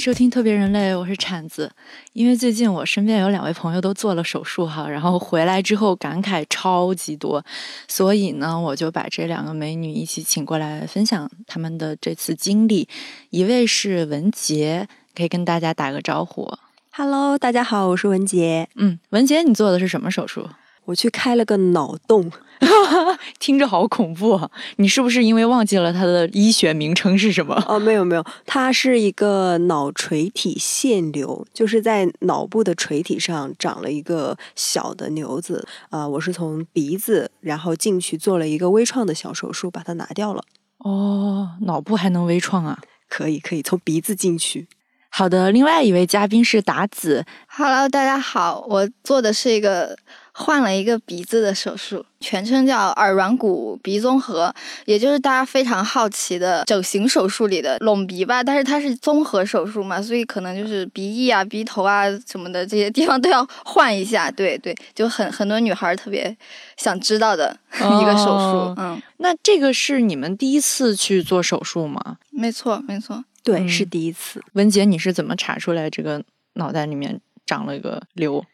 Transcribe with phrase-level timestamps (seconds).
[0.00, 1.70] 收听特别人类，我是铲子。
[2.14, 7.44] 因为最近我身边有两位朋友都做了手术哈，然后回来之后感慨超级多，
[7.86, 12.88] 所以呢，我就把这两个美女一起请过来分享他们的这次经历。
[13.28, 16.50] 一位是文杰，可以跟大家打个招呼。
[16.92, 18.70] Hello，大家好，我是文杰。
[18.76, 20.48] 嗯，文杰，你做的是什么手术？
[20.90, 22.30] 我去开了个脑洞，
[23.38, 24.50] 听着好恐怖啊！
[24.76, 27.54] 你是不是因为忘记了它的医学名称是什么？
[27.68, 35.64] 哦，没有没有，它是一个脑垂体腺瘤，就是在脑部的垂体上长了一个小的瘤子。
[35.90, 40.42] 啊、我是从鼻子，然后进去做了一个微创的小手术，把它拿掉了。
[40.78, 42.80] 哦，脑部还能微创啊！
[43.08, 44.66] 可以可以，从鼻子进去。
[45.12, 49.96] 好的，另外一位嘉宾是达子，Hello，大家好，我做的是一个
[50.40, 54.52] 换了一个鼻子的手术，全称叫耳软骨鼻综合，
[54.86, 58.42] 也就是大家非常好奇的整形手术里的隆鼻吧。
[58.42, 64.30] 但是它是综合手术嘛，所以可能就是鼻翼啊、鼻头啊什么的这些地方都要换一下。
[64.30, 66.34] 对对，就很很多女孩特别
[66.78, 68.32] 想知道的一个手术。
[68.32, 72.16] 哦嗯，那这个是你们第一次去做手术吗？
[72.30, 73.22] 没错没错。
[73.42, 74.42] 对，嗯是第一次。
[74.54, 76.22] 文杰，你是怎么查出来这个
[76.54, 78.44] 脑袋里面长了一个瘤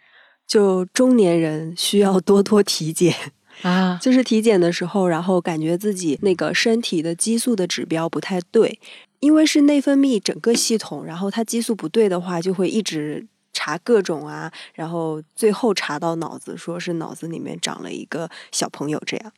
[0.47, 3.15] 就中年人需要多多体检。
[3.63, 3.99] 啊？
[4.03, 8.79] 就是体检的时候，然后感觉自己那个身体的激素的指标不太对，
[9.21, 19.33] 因为是内分泌整个系统，然后它激素不对的话，就会一直查各种啊，然后最后查到脑子，说是脑子里面长了一个小朋友这样。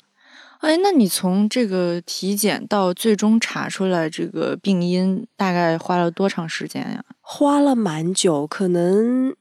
[0.58, 7.04] 哎，那你从这个体检到最终查出来这个病因，大概花了多长时间呀？
[7.20, 9.32] 花了蛮久，可能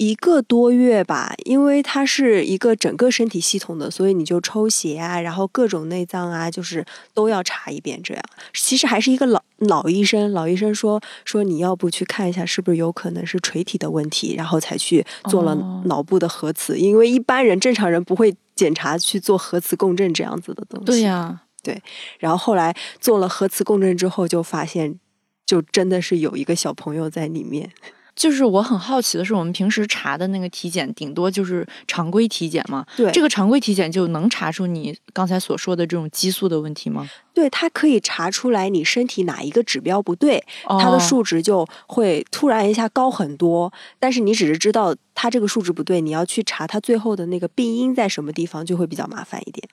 [0.00, 8.02] 一个多月吧，因为它是一个整个身体系统的，所以你就抽血啊，然后各种内脏啊，就是都要查一遍。
[8.02, 8.24] 这样
[8.54, 20.86] 其实还是一个老老医生，老医生说说你要不去看一下，是不是有可能是垂体的问题，然后才去做了哦脑部的核磁，因为一般人正常人不会检查去做核磁共振这样子的东西。
[20.86, 21.82] 对呀、对
[22.18, 24.98] 然后后来做了核磁共振之后，就发现
[25.44, 27.70] 就真的是有一个小朋友在里面。
[28.16, 32.84] 就是我很好奇的是，我们平时查的那个体检，顶多就是常规体检嘛。
[32.96, 37.08] 对，这个常规体检就能查出你刚才所说的这种激素的问题吗？
[37.32, 43.72] 对，它可以查出来你身体哪一个指标不对，它的哦数值就会突然一下高很多。
[43.98, 49.66] 但是你只是知道它这个数值不对，你要去查它最后的那个病因在什么地方，就会比较麻烦一点。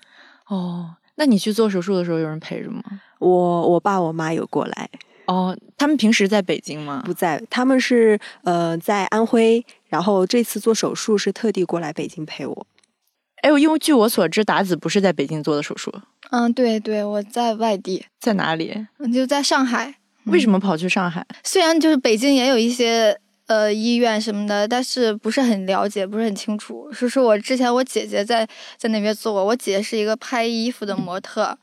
[0.47, 2.81] 哦，那你去做手术的时候有人陪着吗？
[3.19, 4.89] 我我爸我妈有过来，
[5.27, 7.03] 哦，他们平时在北京吗？
[7.05, 12.67] 不在，他们是呃在安徽，然后这次做手术是特地过来北京陪我。
[13.41, 15.93] 哎，因为据我所知，达子不是在北京做的手术，
[16.31, 18.87] 嗯，对对，我在外地，在哪里？
[18.97, 19.95] 嗯就在上海。
[20.25, 21.25] 为什么跑去上海？
[21.43, 26.91] 虽然就是北京也有一些呃医院什么的，但是不是很了解，不是很清楚。
[26.91, 31.57] 是说我之前我姐姐在在那边做过，我姐是一个拍衣服的模特，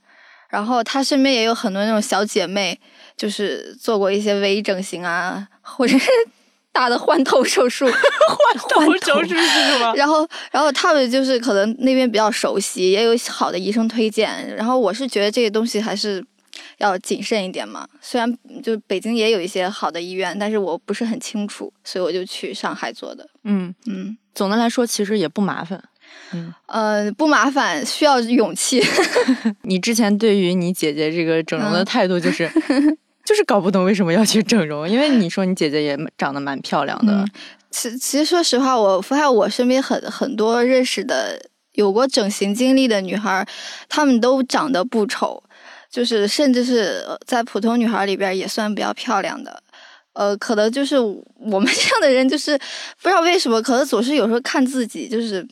[0.54, 2.78] 然后她身边也有很多那种小姐妹，
[3.16, 6.08] 就是做过一些微整形啊，或者是
[6.70, 7.84] 大的换头手术。
[7.90, 9.92] 换头手术是什么？
[9.96, 14.54] 然后，然后他们就是可能那边比较熟悉，也有好的医生推荐。
[14.56, 16.24] 然后我是觉得这个东西还是
[16.78, 17.84] 要谨慎一点嘛。
[18.00, 23.28] 虽然就北京也有一些好的医院，但是我不是很清楚，所以我就去上海做的。
[23.42, 25.82] 嗯，嗯，总的来说其实也不麻烦。
[26.66, 28.82] 呃，不麻烦，需要勇气。
[29.62, 32.50] 你之前对于你姐姐这个整容的嗯态度就是，
[33.24, 37.30] 就是搞不懂为什么要去整容，因为你说你姐姐也长得蛮漂亮的嗯，
[37.70, 41.40] 其其实说实话，我发现我身边很很多认识的
[41.74, 43.46] 有过整形经历的女孩，
[43.88, 45.42] 她们都长得不丑，
[45.90, 49.62] 就是甚至是呃在普通女孩里边也算比较漂亮的。
[50.14, 52.56] 呃，可能就是我们这样的人，就是
[53.02, 55.44] 不知道为什么，可能总是有时候看自己，就是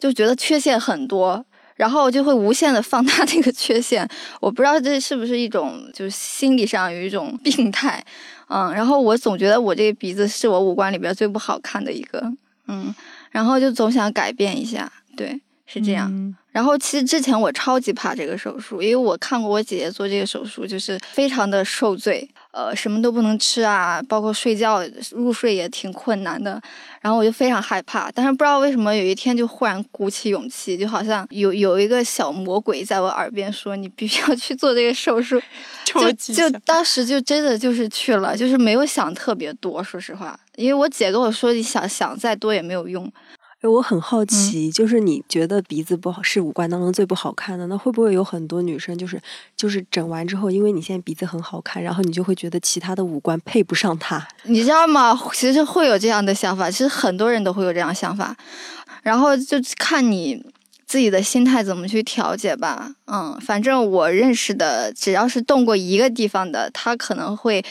[0.00, 1.44] 就觉得缺陷很多，
[1.76, 4.08] 然后就会无限的放大那个缺陷。
[4.40, 8.04] 我不知道这是不是一种就是心理上有一种病态，
[8.48, 12.32] 嗯，然后我总觉得我这个鼻子是我五官里边最不好看的一个，
[12.66, 12.92] 嗯，
[13.30, 16.10] 然后就总想改变一下，对，是这样。
[16.10, 24.82] 嗯然后其实之前我超级怕这个手术，因为我看过我姐姐做这个手术，就是非常的受罪，呃，什么都不能吃啊，包括睡觉
[25.12, 26.60] 入睡也挺困难的。
[27.00, 35.40] 然后我就非常害怕，但是不知道为什么有一天就忽然鼓起勇气，就好像有有一个小魔鬼在我耳边说：“你必须要去做这个手术。
[35.84, 43.10] ”就就当时就真的就是去了，就是没有想特别多，说实话，因为我姐跟我说，你想想再多也没有用。
[43.60, 49.20] 哎，我很好奇，就是你觉得鼻子不好是五官当中最不好看的，那会不会有很多女生就是
[49.54, 54.26] 就是整完之后，因为你现在鼻子很好看，然后你就会觉得其他的五官配不上它？
[54.44, 55.14] 你知道吗？
[55.34, 58.34] 其实会有这样的想法，其实很多人都会有这样想法，
[59.02, 60.42] 然后就看你
[60.86, 62.90] 自己的心态怎么去调节吧。
[63.12, 67.62] 嗯，反正我认识的，只要是动过一个地方的，他可能会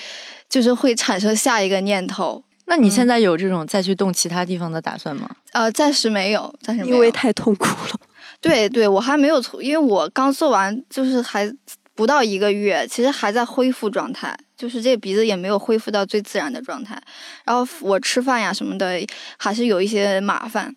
[0.48, 2.44] 就是会产生下一个念头。
[2.70, 5.28] 那你现在有这种再去动其他地方的打算吗？
[5.54, 8.00] 呃，暂时没有，暂时没有因为太痛苦了。
[8.40, 11.52] 对对，我还没有从，因为我刚做完，就是还
[11.96, 17.02] 不到一个月，其实还在恢复状态，就是这鼻子也没有恢复到最自然的状态。
[17.44, 19.02] 然后我吃饭呀什么的，
[19.38, 20.74] 还是有一些麻烦。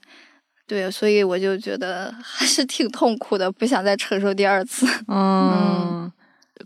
[0.66, 4.86] 对，所以我就觉得还是挺痛苦的，不想再承受第二次。
[5.08, 6.10] 嗯，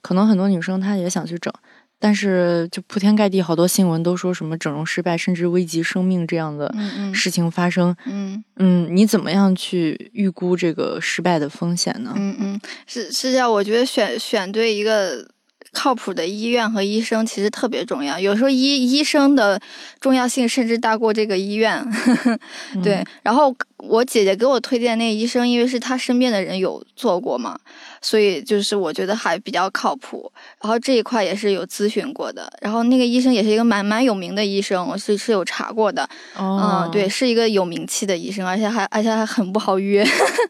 [0.01, 1.53] 可能很多女生她也想去整。
[1.99, 6.73] 但是，就铺天盖地好多新闻都说什么整容失败，甚至危及生命这样的
[7.15, 7.97] 事情发生。
[8.05, 12.13] 嗯嗯，你怎么样去预估这个失败的风险呢？
[12.17, 15.29] 嗯嗯，是是这样，我觉得选选对一个。
[15.77, 19.61] 靠谱的医院和医生其实特别重要，有时候医医生的
[20.01, 21.87] 重要性甚至大过这个医院。
[22.83, 27.59] 对，然后我姐姐给我推荐那个医生，因为是她身边的人有做过嘛，
[28.01, 30.33] 所以就是我觉得还比较靠谱。
[30.63, 36.09] 然后这一块也是有咨询过的，然后那个医生也是一个蛮蛮有名的医生，我是是有查过的。
[36.37, 40.03] 哦，对，是一个有名气的医生，而且还而且还很不好约。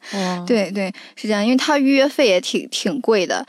[0.47, 3.45] 对对，是这样，因为他预约费也挺挺贵的。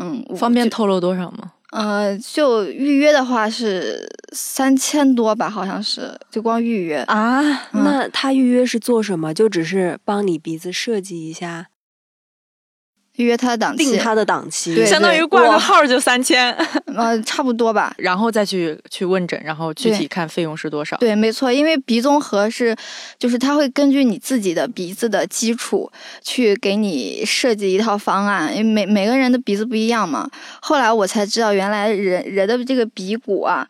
[0.00, 1.52] 嗯，方便透露多少吗？
[1.72, 7.42] 呃，就预约的话是三千多吧，好像是，就光预约啊。
[7.72, 9.32] 那他预约是做什么？
[9.32, 11.68] 就只是帮你鼻子设计一下。
[13.16, 16.50] 预约他的档期，定他的档期，对，相当于挂个号就三千，
[16.96, 17.92] 呃，差不多吧。
[17.98, 20.96] 然后再去去问诊，然后具体看费用是多少。
[20.96, 22.74] 对，没错，因为鼻综合是，
[23.18, 25.90] 就是他会根据你自己的鼻子的基础
[26.22, 30.30] 去给你设计一套方案，因为每每个人的鼻子不一样嘛。
[30.62, 33.68] 后来我才知道，原来人人的这个鼻骨啊，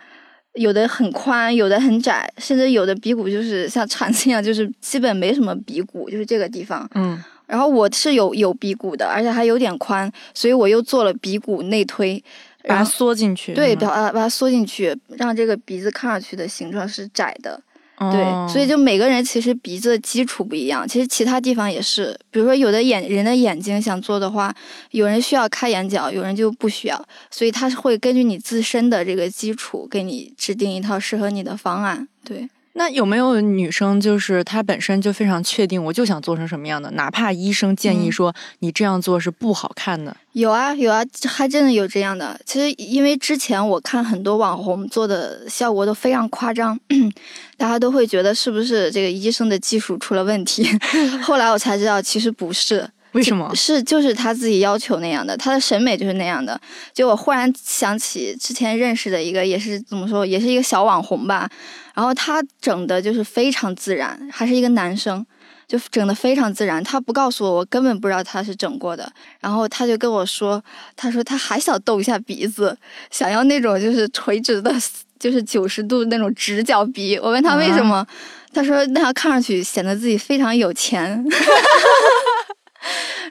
[0.54, 6.88] 有的很宽，有的很窄，甚至有的鼻骨就是像铲子一样，就是基本没什么鼻骨，就是这个地方。
[6.94, 7.20] 嗯。
[7.50, 12.22] 然后我是有有鼻骨的，而且还有点宽，所以我又做了鼻骨内推，
[12.62, 13.52] 把它缩进去。
[13.52, 17.60] 对，把它把它缩进去，让这个鼻子看上去的形状是窄的。
[17.98, 22.18] 对，所以就每个人其实鼻子的基础不一样，其实其他地方也是。
[22.30, 24.54] 比如说有的眼人的眼睛想做的话，
[24.92, 32.08] 有人需要开眼角，有人就不需要，所以他会根据你自身的这个基础，给你制定一套适合你的方案。
[32.24, 32.48] 对。
[32.80, 40.16] 那有没有女生就是她本身就非常确定，我就想做成什么样的，哪怕医生建议说你这样做是不好看的？
[40.32, 42.40] 有啊有啊，还真的有这样的。
[42.46, 46.80] 其实因为之前我看很多网红做的效果都非常夸张，
[47.58, 50.66] 大家都会觉得是不是这个医生的技术出了问题？
[51.22, 52.88] 后来我才知道其实不是。
[53.12, 53.52] 为什么？
[53.56, 56.58] 是就是他自己要求那样的，他的审美就是那样的。
[56.94, 61.50] 就我忽然想起之前认识的一个，也是怎么说，也是一个小网红吧。
[61.94, 65.24] 然后他整的就是非常自然，还是一个男生，
[65.66, 66.82] 就整的非常自然。
[66.82, 69.10] 他不告诉我，我根本不知道他是整过的。
[69.40, 70.62] 然后他就跟我说，
[70.96, 72.76] 他说他还想动一下鼻子，
[73.10, 74.72] 想要那种就是垂直的，
[75.18, 77.18] 就是九十度那种直角鼻。
[77.18, 78.06] 我问他为什么，
[78.52, 81.24] 他说那样看上去显得自己非常有钱。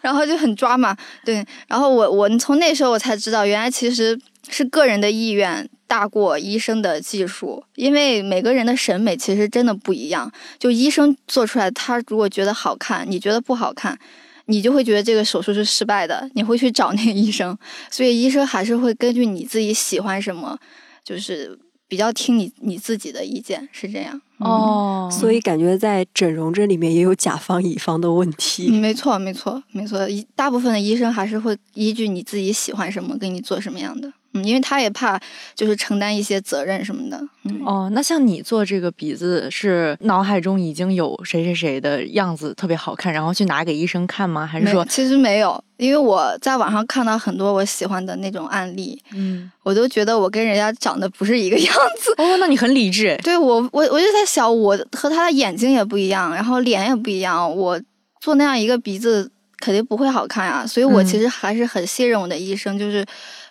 [0.02, 1.46] 然后就很抓嘛，对。
[1.68, 10.32] 然后我我从那时候我才知道，原来其实是个人的意愿大过医生的技术，因为每个人的审美其实真的不一样。
[10.60, 13.98] 就医生做出来，他如果觉得好看，你觉得不好看，
[14.46, 17.58] 你就会觉得这个手术是失败的，你会去找那个医生。
[17.90, 20.56] 所以医生还是会根据你自己喜欢什么，
[21.04, 24.22] 就是比较听你你自己的意见，是这样。
[24.38, 28.70] 哦，所以感觉在整容这里面也有甲方乙方的问题。
[28.70, 30.08] 没错，没错，没错。
[30.08, 34.14] 一大部分的医生还是会依据你自己喜欢什么，给你做什么样的。
[34.40, 35.20] 嗯，因为他也怕
[35.56, 37.20] 就是承担一些责任什么的。
[37.66, 44.46] 哦，那像你做这个鼻子，是脑海中已经有谁谁谁的样子特别好看，然后去拿给医生看吗？
[44.46, 45.64] 还是说其实没有？
[45.78, 52.14] 因为我在网上看到很多我喜欢的那种案例，嗯，我都觉得我跟人家长得不是一个 样子。
[52.18, 53.18] 哦，那你很理智。
[53.24, 57.82] 对我，我我就在想，我和他的眼睛也不一样，然后脸也不一样，我
[58.20, 60.68] 做那样一个鼻子肯定不会好看啊。
[60.68, 63.04] 所以我其实还是很信任我的医生，就是。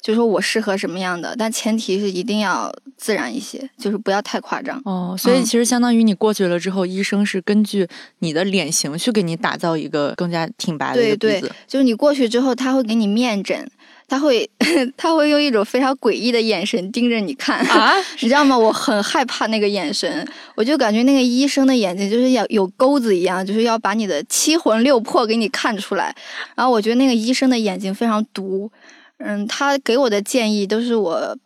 [0.03, 4.81] 就说我适合什么样的，但前提是一定要自然一些，就是不要太夸张。
[4.85, 7.87] 哦，所以其实相当于你过去了之后，医生是根据
[8.21, 11.19] 你的脸型去给你打造一个更加挺拔的一个鼻子。
[11.19, 13.71] 对对，就是你过去之后，他会给你面诊，
[14.07, 14.49] 他会
[14.97, 18.57] 他会用一种非常诡异的眼神盯着你看啊， 你知道吗？
[18.57, 26.15] 我很害怕那个眼神，我就感觉那个医生的眼睛就是要有钩子一样，就是要把你的七魂六魄给你看出来。
[26.55, 28.71] 然后我觉得那个医生的眼睛非常毒，
[29.19, 31.37] 嗯，他给我的建议都是我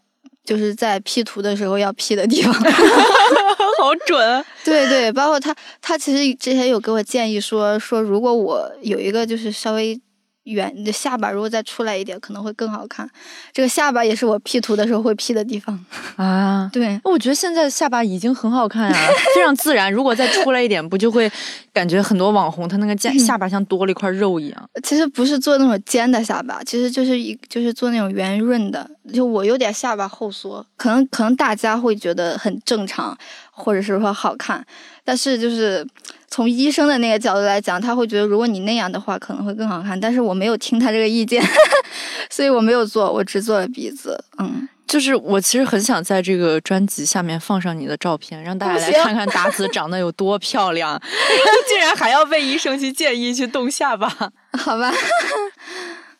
[0.44, 2.52] 就是在 P 图的时候要 P 的地方。
[3.78, 4.44] 好准！
[4.64, 10.00] 对对，包括他，他其实之前有给我建议说说，如果我有一个就是稍微
[10.44, 13.08] 圆你的下巴，如果再出来一点，可能会更好看。
[13.52, 15.78] 这个下巴也是我 P 图的时候会 P 的地方
[16.16, 16.68] 啊。
[16.72, 19.92] 对，我觉得现在下巴已经很好看啊，非常自然。
[19.92, 21.30] 如果再出来一点，不就会
[21.72, 24.70] 感觉很多网红他那个下下巴像多了一块肉一样？
[24.82, 28.90] 其实不是做那种尖的下巴，其实就是一就是做那种圆润的。
[29.12, 33.16] 就我有点下巴后缩，可能可能大家会觉得很正常，
[33.50, 34.64] 或者是说好看，
[35.04, 35.86] 但是就是。
[36.32, 41.44] 从医生的那个角度来讲，他会觉得如果你那样的话可能会更好看，但是我没有听他这个意见，
[42.30, 44.18] 所以我没有做，我只做了鼻子。
[44.38, 50.98] 嗯，就是我其实很想在这个专辑下面放上你的照片，让大家来看看达子长得有多漂亮，
[51.68, 54.08] 竟然还要被医生去建议去动下巴。
[54.58, 54.90] 好吧，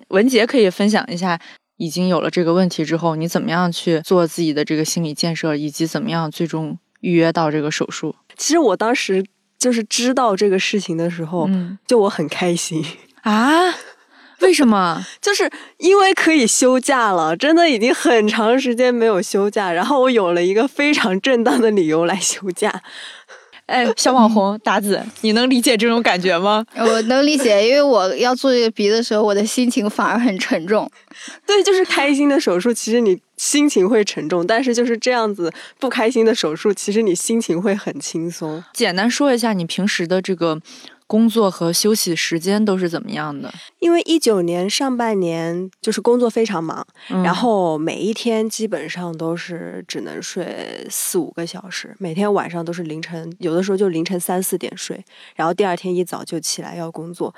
[0.09, 1.41] 文杰可以分享一下，
[1.79, 8.15] 已经有了这个问题之后，你怎么样去做自己的这个心理建设，以及怎么样最终预约到这个手术？
[8.37, 9.25] 其实我当时。
[9.63, 11.49] 就是知道这个事情的时候，
[11.87, 12.85] 就我很开心
[13.23, 13.73] 啊！
[14.41, 15.07] 为什么？
[15.23, 22.83] 就是因为可以休假了，真的已经很长时间没有休假，然后我有了一个非常正当的理由来休假。
[23.67, 26.65] 哎，小网红达子，你能理解这种感觉吗？
[26.77, 30.91] 我能理解，因为我要做这个鼻的时候，我的心情反而很沉重。
[31.47, 38.63] 对，就是开心的手术，其实你心情会沉重；但是就是这样子不开心的手术，其实你心情会很轻松。
[38.75, 40.61] 简单说一下你平时的这个
[41.13, 43.53] 工作和休息时间都是怎么样的？
[43.81, 46.87] 因为一九年上半年就是工作非常忙，
[47.23, 55.05] 然后每一天基本上都是只能睡四五个小时，每天晚上都是凌晨，有的时候就凌晨三四点睡，
[55.37, 57.35] 然后第二天一早就起来要工作。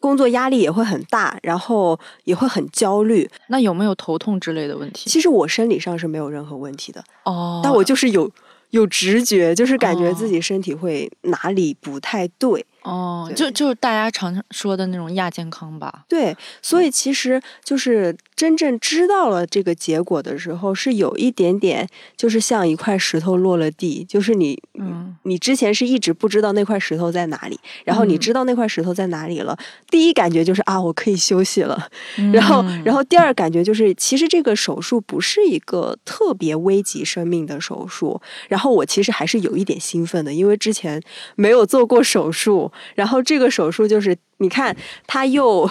[0.00, 3.30] 工作压力也会很大，然后也会很焦虑。
[3.46, 5.08] 那有没有头痛之类的问题？
[5.08, 8.28] 其实我生理上是没有任何问题的哦，但我就是有
[8.70, 12.66] 有直觉，就是感觉自己身体会哪里不太对。
[12.84, 16.04] 哦，就就是大家常说的那种亚健康吧。
[16.06, 31.88] 对，所以其实就是真正知道了这个结果的时候，是有一点点，就是像一块石头落了地，就是你，嗯，你之前是一直不知道那块石头在哪里，然后你知道那块石头在哪里了，第一感觉就是啊，我可以休息了。
[32.34, 38.20] 然后，然后第二感觉就是，其实这个手术不是一个特别危及生命的手术。
[38.48, 41.02] 然后我其实还是有一点兴奋的，因为之前
[41.34, 42.70] 没有做过手术。
[42.94, 44.76] 然后这个手术就是，你看，
[45.06, 45.68] 它又，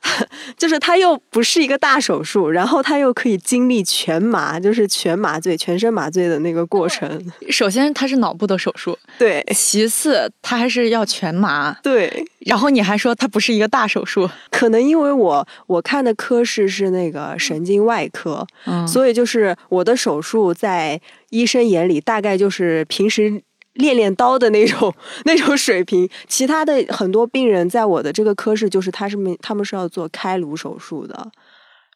[0.56, 7.20] 就是它又不是一个大手术，然后它又可以经历全麻，就是全麻醉、全身麻醉的那个过程。
[7.50, 12.24] 首先，它是脑部的手术，对；其次，它还是要全麻，对。
[12.46, 23.42] 然后你还说它不是一个大手术，可能因为我我看的科室是那个神经外科，嗯，所以就是我的手术在医生眼里大概就是平时。
[23.78, 24.94] 练练刀的那种
[25.24, 31.32] 那种水平，其他的很多病人在我的这个科室，就是他是没他们是要做开颅手术的，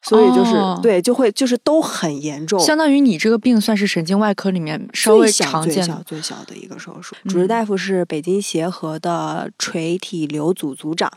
[0.03, 2.59] 所以就是对就会就是都很严重。
[2.59, 7.15] 相当于你这个病算是神经外科里面稍微常见、最小最小的一个手术。
[7.23, 11.11] 主治大夫是北京协和的垂体瘤组组长。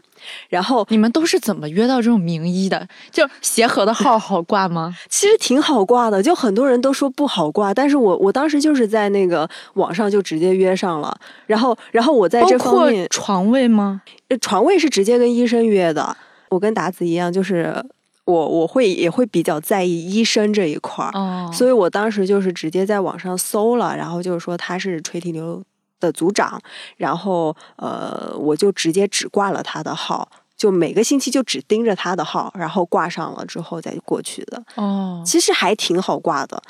[0.49, 2.89] 然后你们都是怎么约到这种名医的？
[3.13, 4.95] 就协和的号 好挂吗？
[5.11, 11.15] 其实挺好挂的，就很多人都说不好挂，但是我我当时就是在那个网上就直接约上了。
[11.47, 14.01] 然后然后我在这方面床位吗？
[14.41, 16.17] 床位是直接跟医生约的。
[16.49, 17.85] 我跟达子一样，就是
[18.27, 25.65] 我我会也会比较在意医生这一块儿，所以我当时就是直接在网上搜了，然后就是说他是垂体瘤。
[25.99, 26.61] 的组长，
[26.99, 34.63] 然后呃，我就直接只挂了他的号，就每个星期就只盯着他的号，然后挂上了之后再过去的。
[34.75, 36.63] 哦，其实还挺好挂的。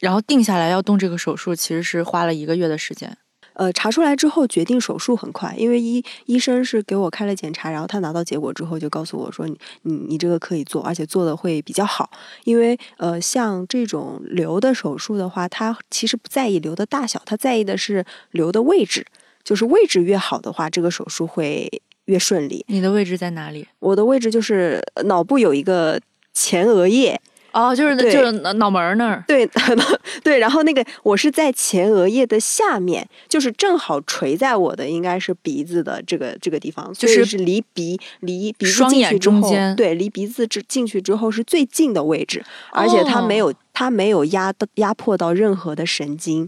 [0.00, 3.16] 然后定下来要动这个手术，其实是花了一个月的时间。
[3.58, 12.08] 呃，查出来之后决定手术很快，因为医医生是给我开了检查，然后他拿到结果之后就告诉我说，你你你这个可以做，而且做的会比较好。
[12.44, 19.04] 因为呃，像这种瘤的手术的话，他其实不在意瘤的大小，他在意的是瘤的位置，
[19.42, 21.68] 就是位置越好的话，这个手术会
[22.04, 22.64] 越顺利。
[22.68, 23.66] 你的位置在哪里？
[23.80, 26.00] 我的位置就是脑部有一个
[26.32, 27.20] 前额叶。
[27.52, 28.12] 哦，就是对。
[28.12, 29.22] 就是脑脑门儿那儿。
[29.26, 29.48] 对
[30.22, 39.76] 对，然后那个我是在前额叶的下面，就是正好垂在我的应该是鼻子的这个这个地方，就是所以是离鼻离鼻子双眼进去之后中间。
[39.76, 46.44] 对，离鼻子之进去之后是最近的位置，而且它没哦有、它没有压到压迫到任何的神经，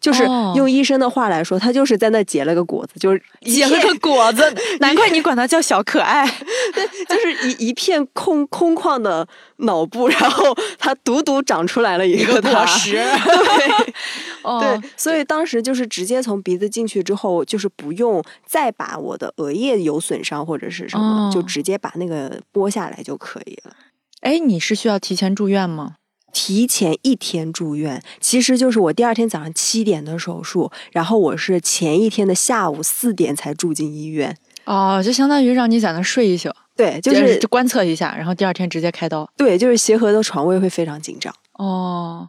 [0.00, 4.42] 就是哦用医生的话来说，他就是在那结了个果子，就是 结了个果子，
[4.80, 6.26] 难怪你管它叫小可爱。
[7.08, 9.24] 就是一一片空空旷的
[9.58, 13.94] 脑部，然后它独独长出来了一个它对。
[14.42, 23.72] 哦对，所以当时就是直接从鼻子进去之后，就是不用再把我的额叶有损伤或者是什么，就哦直接把那个剥下来就可以了。
[24.22, 25.94] 哎，你是需要提前住院吗？
[26.32, 34.36] 提前一天住院，其实就是我第二天早上七点的手术，然后我是前一天的下午四点才住进医院。
[34.64, 39.28] 哦，就相当于让你在那睡一宿，对，就是就观测一下，然后第二天直接开刀。
[39.36, 41.34] 对，就是协和的床位会非常紧张。
[41.54, 42.28] 哦，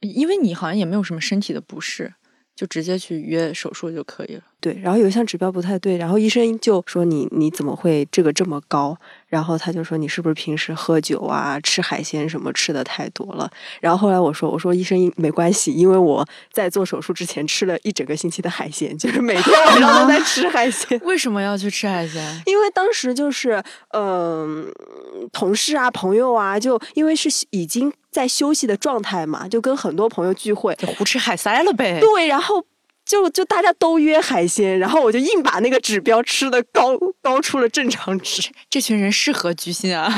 [0.00, 2.12] 因为你好像也没有什么身体的不适，
[2.54, 4.42] 就直接去约手术就可以了。
[4.60, 8.96] 对，然后有一项指标不太对，然后医生就说你你怎么会这个这么高？
[9.26, 13.50] 然后他就说你是不是平时喝酒啊、吃海鲜什么吃的太多了？
[13.82, 20.98] 然后后来我说我说医生没关系，因为我在做手术之前吃了一整个星期的海鲜，就是每天晚上都在吃海鲜。
[21.04, 22.24] 为什么要去吃海鲜？
[22.46, 24.72] 因为当时就是嗯、
[25.30, 31.98] 同事啊、朋友啊，就因为是已经在休息的状态嘛，就跟很多朋友聚会，就胡吃海塞了呗。
[31.98, 32.64] 对，然后
[33.04, 38.48] 就就大家都约海鲜，然后我就硬把那个指标吃的高高出了正常值。
[38.70, 40.08] 这群人适合居心啊。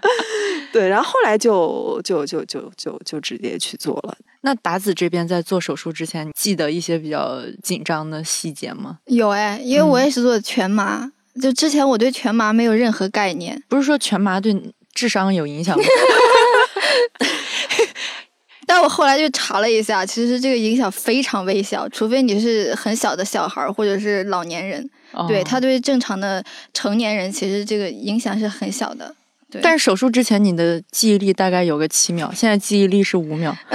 [0.70, 4.14] 对，然后后来就就就就就就直接去做了。
[4.42, 8.98] 那达子这边在做手术之前，记得一些比较紧张的细节吗？
[9.06, 14.54] 有哎，因为我也是做全麻，就之前我对全麻没有任何概念，不是说全麻对
[14.92, 15.82] 智商有影响吗？
[18.66, 24.88] 但我后来就查了一下，其实这个影响非常微小，除非你是很小的小孩儿或者是老年人，
[25.26, 29.14] 对哦他对正常的成年人其实这个影响是很小的。
[29.50, 33.56] 对，但是手术之前你的记忆力大概有个七秒，现在记忆力是五秒。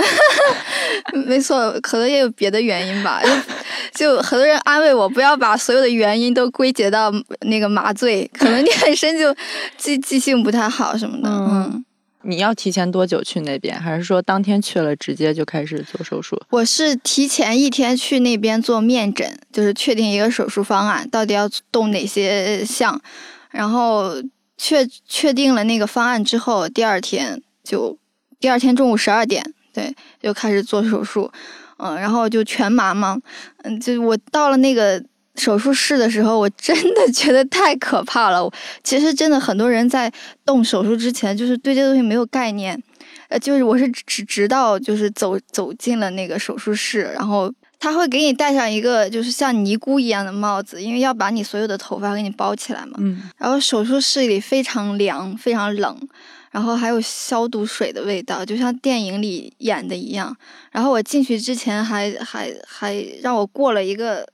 [1.28, 3.22] 没错，可能也有别的原因吧。
[3.94, 9.36] 就就很多人安慰我，不要把所有的原因都归结到那个麻醉，可能你本身就
[9.78, 11.30] 记记性不太好什么的。
[11.30, 11.85] 嗯嗯，
[12.26, 13.80] 你要提前多久去那边？
[13.80, 16.42] 还是说当天去了直接就开始做手术？
[16.50, 23.00] 我是提前一天去那边做面诊，就是确定一个手术方案到底要动哪些项，
[23.52, 24.16] 然后
[24.58, 27.98] 确确定了那个方案之后，第二天就
[28.40, 31.32] 第二天中午十二点，对，就开始做手术，
[31.78, 33.18] 嗯，然后就全麻嘛，
[33.64, 35.04] 嗯，就我到了那个
[35.36, 38.50] 手术室的时候，我真的觉得太可怕了。
[38.84, 40.12] 其实真的很多人在
[40.46, 42.82] 动手术之前，就是对这个东西没有概念，
[43.30, 52.94] 呃，就是我是直直到就是走走进了那个手术室，然后他会给你戴上一个就是像尼姑一样的帽子，因为要把你所有的头发给你包起来嘛。
[53.00, 55.98] 嗯，然后手术室里非常凉，非常冷，
[56.52, 60.36] 然后还有消毒水的味道，就像电影里演的一样。
[60.72, 64.28] 然后我进去之前还还还让我过了一个，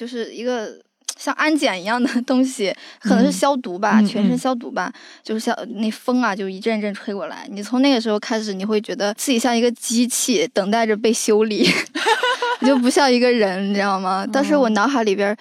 [0.00, 0.80] 就是一个
[1.18, 3.32] 像安检一样的 东西，可能是嗯。
[3.32, 4.38] 消毒吧，嗯全身嗯。
[4.38, 4.90] 消毒吧，
[5.22, 7.46] 就是像那风啊，就一阵阵吹过来。
[7.50, 11.68] 你从那个时候开始，你会觉得自己像一个机器，等待着被修理，
[12.60, 14.26] 你 就不像一个人，你知道吗？
[14.26, 15.36] 当时我脑海里边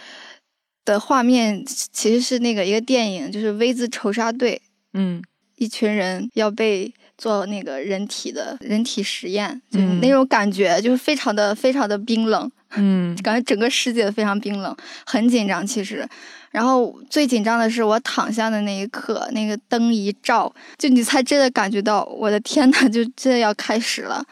[0.83, 4.61] 的画面其实是那个一个电影，就是《V 字仇杀队》，
[4.93, 5.23] 嗯，
[5.55, 15.65] 一群人要被做那个人体的人体实验，就那种感觉，就是非常的非常的冰冷，嗯， 感觉整个世界非常冰冷，很紧张。
[15.65, 16.07] 其实，
[16.51, 24.23] 然后最紧张的是我躺下的那一刻，那个灯一照，就你才真的感觉到，我的天呐，就真的要开始了。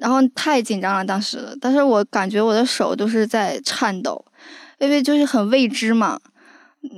[0.00, 4.24] 然后太紧张了，当时，但是我感觉我的手都是在颤抖，
[4.78, 6.18] 因为就是很未知嘛。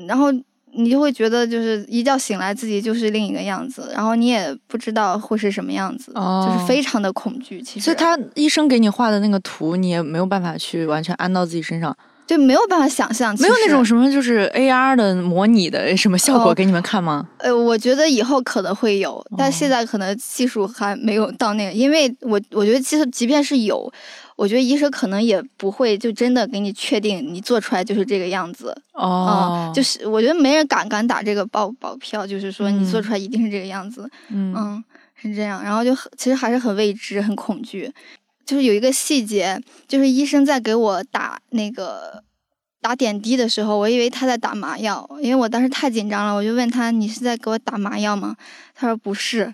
[0.09, 0.33] 然后
[0.77, 7.61] 你就会觉得，就是一觉醒来自己就是另一个样子，然后你也不知道会是什么样子，哦就是非常的恐惧。
[7.63, 17.29] 其实，所以他医生给你画的那个图，你也没有办法去完全安到自己身上，就没有办法想象，没有那种什么就是 AR 的模拟的什么效果哦给你们看吗？
[17.39, 19.51] 呃，我觉得以后可能会有，但哦。
[19.51, 23.93] 现在可能技术还没有到那个，因为我我觉得其实即便是有，
[24.35, 28.77] 我觉得医生可能也不会就真的给你确定你做出来就是这个样子。
[28.93, 33.03] 哦啊、，就是我觉得没人敢敢打这个保保票，就是说你做嗯。
[33.05, 34.53] 出来一定是这个样子，嗯。
[34.57, 34.85] 嗯，
[35.15, 37.93] 是这样，然后就很其实还是很未知，很恐惧。
[38.47, 42.23] 就是有一个细节，就是医生在给我打那个
[42.81, 48.37] 打点滴的时候，我以为他在打麻药，因为我当时太紧张了，我就问他：“你是在给我打麻药吗？”
[48.73, 49.53] 他说：“不是。”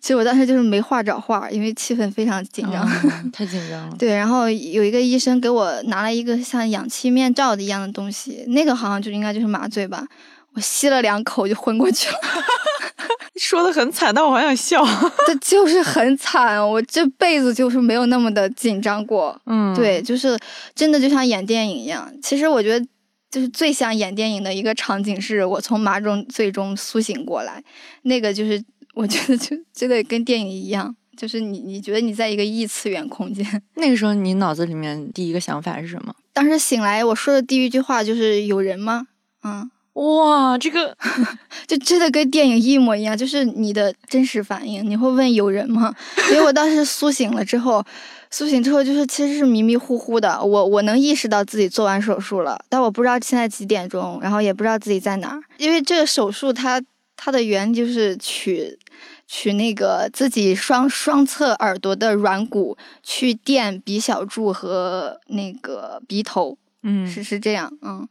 [0.00, 2.88] 其实我当时就是没话找话，因为气氛非常紧张，哦
[3.34, 3.94] 太紧张了。
[3.98, 10.06] 对，然后有一个医生给我拿了一个像氧气面罩的一样的东西，那个好像就应该就是麻醉吧。
[10.54, 12.16] 我吸了两口就昏过去了，
[13.38, 14.84] 说的很惨，但我好想笑。
[15.26, 16.58] 这就是很惨。
[16.58, 19.40] 我这辈子就是没有那么的紧张过。
[19.46, 20.38] 嗯，对，就是
[20.74, 22.10] 真的就像演电影一样。
[22.22, 22.86] 其实我觉得，
[23.30, 27.62] 就是最像演电影的一个场景，是我从麻中最终苏醒过来，
[28.02, 28.62] 那个就是
[28.94, 30.94] 我觉得就真的跟电影一样。
[31.16, 33.42] 就是你，你觉得你在一个异次元空间。
[33.76, 36.14] 那个时候你脑子里面第一个想法是什么？
[36.34, 39.06] 当时醒来，我说的第一句话就是“有人吗？”
[39.42, 40.94] 嗯，哇，这个
[41.66, 44.84] 就真的跟电影一模一样，就是你的真实反应。
[44.88, 45.94] 你会问有人吗？
[46.30, 47.82] 因为我当时苏醒了之后，
[48.30, 50.38] 苏醒之后就是其实是迷迷糊糊的。
[50.42, 55.40] 我我能意识到自己做完手术了，但我不知道现在几点钟，然后也不知道自己在哪儿。
[55.56, 56.82] 因为这个手术它
[57.16, 58.78] 它的原理就是取
[59.26, 68.06] 取那个自己双双侧耳朵的软骨去垫鼻小柱和那个鼻头，嗯是是这样，嗯。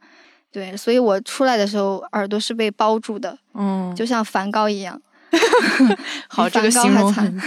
[0.56, 4.98] 对，所以我出来的时候耳朵是被包住的，嗯，就像梵高一样。
[6.28, 7.38] 好，比这个形容很，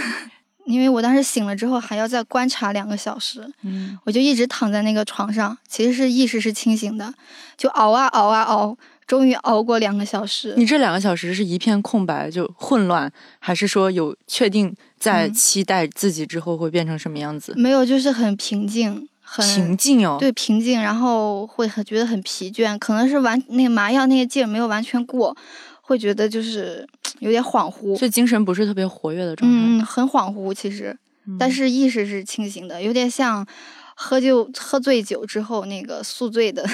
[0.64, 7.12] 因为我当时醒了之后还要再观察两个小时，嗯我就一直躺在那个床上，其实是意识是清醒的，
[7.56, 10.54] 就熬啊熬啊熬，终于熬过两个小时。
[10.56, 17.52] 你这两个小时是一片空白，就混乱，还是说有确定在嗯期待自己之后会变成什么样子？
[17.56, 25.36] 没有，就是很平静，很平静哦，对平静，然后会很觉得很疲倦，可能是完那个麻药那个劲儿没有完全过，
[25.80, 26.84] 会觉得就是
[27.20, 27.96] 有点恍惚。
[27.96, 29.56] 所以精神不是特别活跃的状态。
[29.56, 30.98] 嗯，很恍惚，其实，
[31.38, 33.46] 但是意识是清醒的，有点像
[33.94, 36.68] 喝酒喝醉酒之后那个宿醉的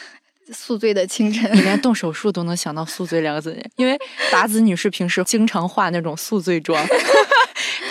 [0.52, 1.50] 宿醉的清晨。
[1.54, 3.98] 你连动手术都能想到“宿醉”两个字，因为
[4.30, 6.84] 达子女士平时经常化那种宿醉妆，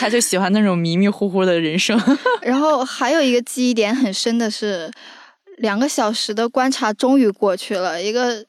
[0.01, 1.95] 她就喜欢那种迷迷糊糊的人生。
[2.41, 4.89] 然后还有一个记忆点很深的是，
[5.57, 8.43] 两个小时的观察终于过去了，一个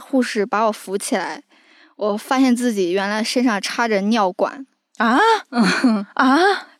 [0.00, 1.42] 护士把我扶起来，
[1.96, 4.64] 我发现自己原来身上插着尿管，
[4.98, 5.18] 啊
[6.14, 6.38] 啊！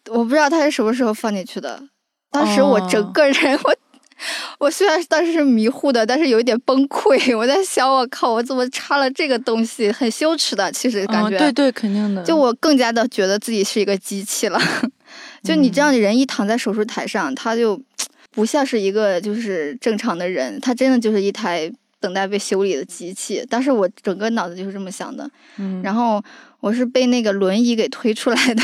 [0.08, 1.82] 我不知道他是什么时候放进去的。
[2.30, 3.74] 当时我整个人，我
[4.58, 7.34] 我虽然当时是迷糊的，但是有一点崩溃。
[7.36, 9.90] 我在想，我靠，我怎么插了这个东西？
[9.92, 11.36] 很羞耻的，其实感觉。
[11.36, 12.22] 嗯对对，肯定的。
[12.22, 14.60] 就我更加的觉得自己是一个机器了。
[15.42, 17.80] 就你这样的人一躺在手术台上，他就
[18.30, 23.44] 不像是一个就是正常的人，他真的就是一台等待被修理的机器。
[23.50, 25.28] 但是我整个脑子就是这么想的。
[25.58, 26.22] 嗯，然后
[26.60, 28.62] 我是被那个轮椅给推出来的。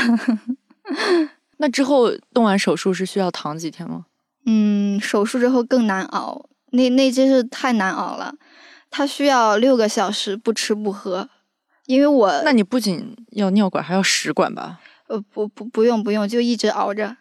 [1.57, 4.05] 那之后动完手术是需要躺几天吗？
[4.50, 8.34] 嗯，手术之后更难熬，那那真是太难熬了。
[8.90, 11.28] 他需要六个小时不吃不喝，
[11.84, 14.80] 因为我那你不仅要尿管，还要食管吧？
[15.08, 17.14] 呃不不不用不用，就一直熬着，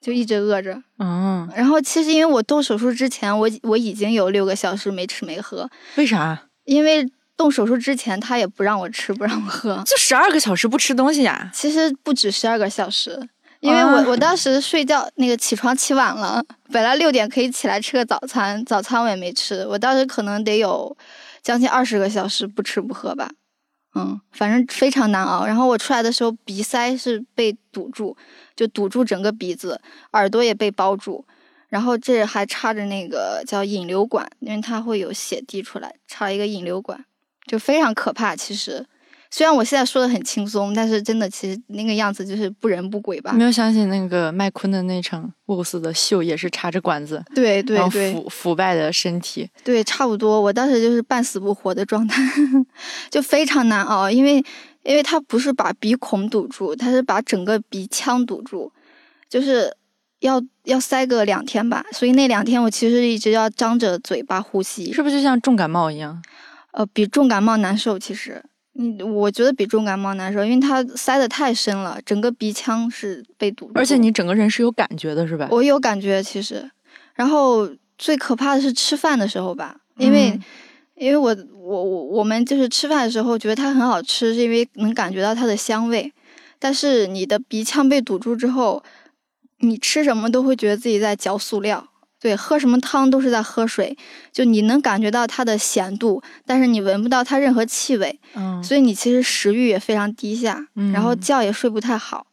[0.00, 0.82] 就一直饿着。
[0.98, 6.48] 嗯，然后其实因为我动手术之前，我我已经有六个小时没吃没喝，为啥？
[6.64, 7.06] 因为
[7.36, 9.82] 动手术之前他也不让我吃不让我喝。
[9.84, 11.50] 就十二个小时不吃东西呀？
[11.52, 13.28] 其实不止十二个小时，
[13.62, 20.94] 因为我、啊我当时睡觉那个起床起晚了，本来六点可以起来吃个早餐，早餐我也没吃，我当时可能得有
[21.42, 23.30] 将近二十个小时不吃不喝吧，
[23.94, 25.46] 嗯，反正非常难熬。
[25.46, 28.16] 然后我出来的时候鼻塞是被堵住，
[28.56, 29.80] 就堵住整个鼻子，
[30.12, 31.24] 耳朵也被包住。
[31.68, 37.04] 然后这还插着那个叫引流管，因为它会有血滴出来，插一个引流管，
[37.46, 38.34] 就非常可怕。
[38.34, 38.84] 其实，
[39.34, 43.42] 虽然我现在说的很轻松，但是真的其实那个样子就是不人不鬼吧没？
[43.42, 49.48] 有想起那个麦昆的那场 WOS 的秀，也是插着管子，对对对腐腐败的身体。
[49.64, 50.38] 对，差不多。
[50.38, 52.22] 我当时就是半死不活的状态，
[53.10, 54.36] 就非常难熬，因为
[54.82, 58.70] 因为他不是把鼻孔堵住，他是把整个鼻腔堵住，
[59.30, 59.74] 就是
[60.20, 61.82] 要要塞个两天吧。
[61.92, 66.22] 所以那两天我其实一直要张着嘴巴呼吸，是不是就像重感冒一样？
[66.72, 67.98] 呃，比重感冒难受。
[67.98, 73.72] 其实，嗯，我觉得比重感冒难受，因为它塞的太深了，整个鼻腔是被堵住。
[73.74, 75.48] 而且你整个人是有感觉的，是吧？
[75.50, 76.70] 我有感觉，其实，
[77.14, 80.40] 然后最可怕的是吃饭的时候吧，因为、嗯
[80.94, 86.12] 因为我我我我们就是吃饭的时候觉得它很好吃，是因为能感觉到它的香味，
[86.60, 88.80] 但是你的鼻腔被堵住之后，
[89.60, 91.88] 你吃什么都会觉得自己在嚼塑料。
[92.22, 93.96] 对，喝什么汤都是在喝水，
[94.30, 102.24] 就你能感觉到它的咸度，但是你闻不到它任何气味，嗯，所以你其实食欲也非常低下，然后嗯觉也睡不太好，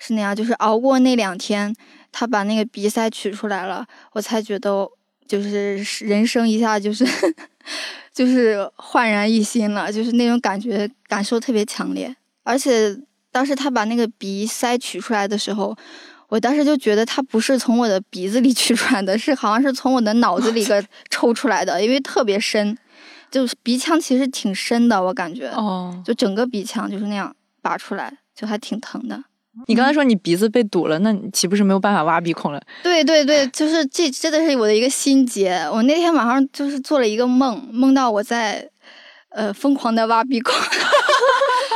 [0.00, 0.34] 是那样。
[0.34, 1.72] 就是熬过那两天，
[2.10, 4.88] 他把那个鼻塞取出来了，我才觉得
[5.28, 7.06] 就是人生一下就是
[8.12, 12.12] 就是焕然一新了，就是那种感觉感受特别强烈。
[12.42, 12.98] 而且
[13.30, 15.76] 当时他把那个鼻塞取出来的时候，
[16.28, 22.76] 我当时就觉得它不是从我的鼻子里取出来的，是好像是从我的脑子里个 抽出来的，因为特别深，
[23.30, 29.24] 就是鼻腔其实挺深的，我感觉，哦，就整个鼻腔就是那样拔出来，就还挺疼的。
[29.66, 32.62] 你刚才说你鼻子被堵了，那你岂不是没有办法挖鼻孔了？
[32.82, 35.56] 对对对，就是这真的是我的一个心结。
[35.72, 38.68] 我那天晚上就是做了一个梦，梦到我在
[39.30, 40.54] 呃疯狂的挖鼻孔。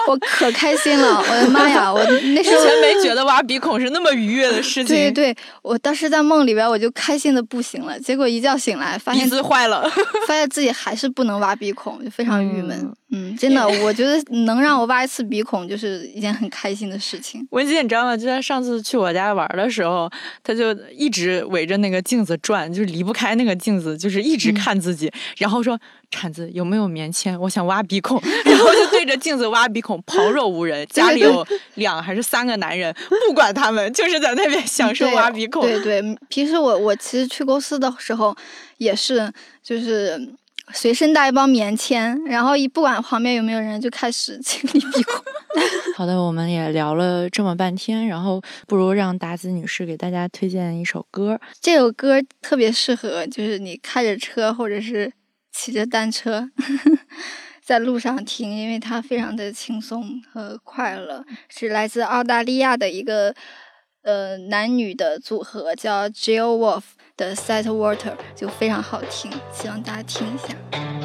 [0.08, 1.92] 我可开心了，我的妈呀！
[1.92, 4.86] 我那时候之前没觉得挖鼻孔是那么愉悦的事情。
[4.86, 9.88] 对对，我当时在梦里边我就开心的不行了，结果一觉醒来发现鼻子坏了，
[10.26, 12.92] 发现自己还是不能挖鼻孔，就非常郁闷。
[13.14, 17.46] 嗯，真的，我觉得能让我挖一次鼻孔就是一件很开心的事情。
[17.50, 18.16] 文姐，你知道吗？
[18.16, 20.10] 就在上次去我家玩的时候，
[20.42, 25.78] 他就一直围着那个镜子转，就是离不开那个镜子，就是一直看自己，然后说
[26.10, 27.38] ：“铲子有没有棉签？
[27.38, 30.86] 我想挖鼻孔。” 然后就对着镜子挖鼻孔，旁若无人。
[30.88, 32.94] 家里 有两还是三个男人，
[33.28, 35.62] 不管他们，就是在那边享受挖鼻孔。
[35.62, 38.36] 对对，平时我我其实去公司的时候
[38.78, 40.34] 也是，就是。
[40.72, 45.22] 随身带一包棉签，然后一不管旁边有没有人，就开始清理鼻孔。
[45.96, 51.38] 好的，我们也聊了这么半天，然后不如让达子女士给大家推荐一首歌。
[51.60, 55.12] 这首歌特别适合，就是你开着车或者是
[55.52, 56.48] 骑着单车
[57.62, 61.24] 在路上听，因为它非常的轻松和快乐。
[61.48, 63.34] 是来自澳大利亚的一个
[64.02, 66.82] 呃男女的组合，叫 Jill Wolf。
[67.14, 71.01] 的 Set Water 就非常好听，希望大家听一下。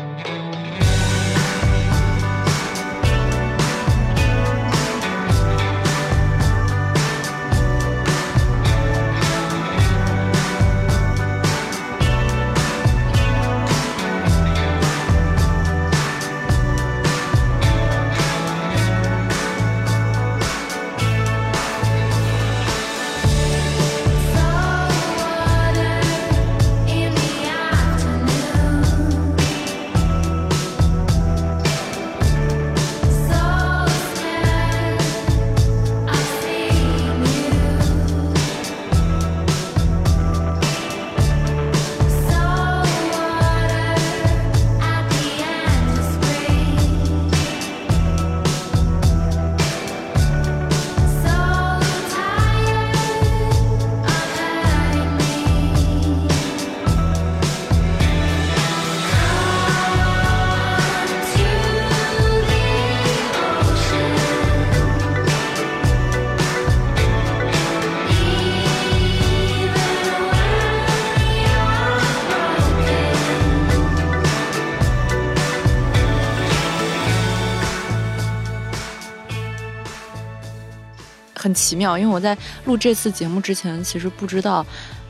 [81.57, 84.63] 奇妙，因为我在录这次节目之前，其实不知道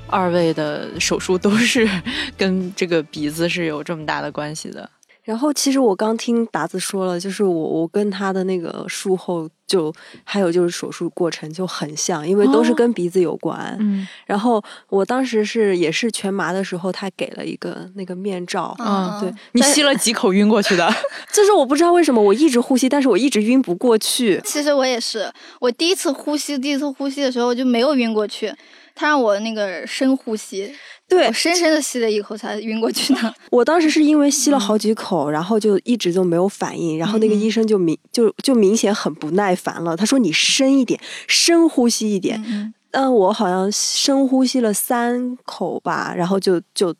[0.08, 1.88] 二位的手术都是
[2.38, 4.90] 跟这个鼻子是有这么大的关系的。
[5.28, 13.76] 然后，其实我刚听达子说了，就是我我跟他的那个术后就还有就是手术过程就很像，因为都是跟鼻子有关。
[13.82, 18.74] 嗯，然后我当时是也是全麻的时候，他给了一个那个面罩。
[18.80, 20.90] 嗯对，你吸了几口晕过去的？
[21.34, 24.42] 就是我不知道为什么我一直呼吸，但是我一直晕不过去。
[24.46, 28.48] 其实我也是，我第一次呼吸，第一次呼吸的时候就没有晕过去，
[28.96, 30.74] 他让我那个深呼吸，
[31.08, 33.34] 对我深深的吸了一口才晕过去的。
[33.52, 42.44] 我当时是因为吸了好几口，然后就一直就没有反应，然后那个嗯医生就明就就明显很不耐烦了，他说你深一点，深呼吸一点。
[42.46, 46.94] 嗯但，我好像深呼吸了三口吧，然后就就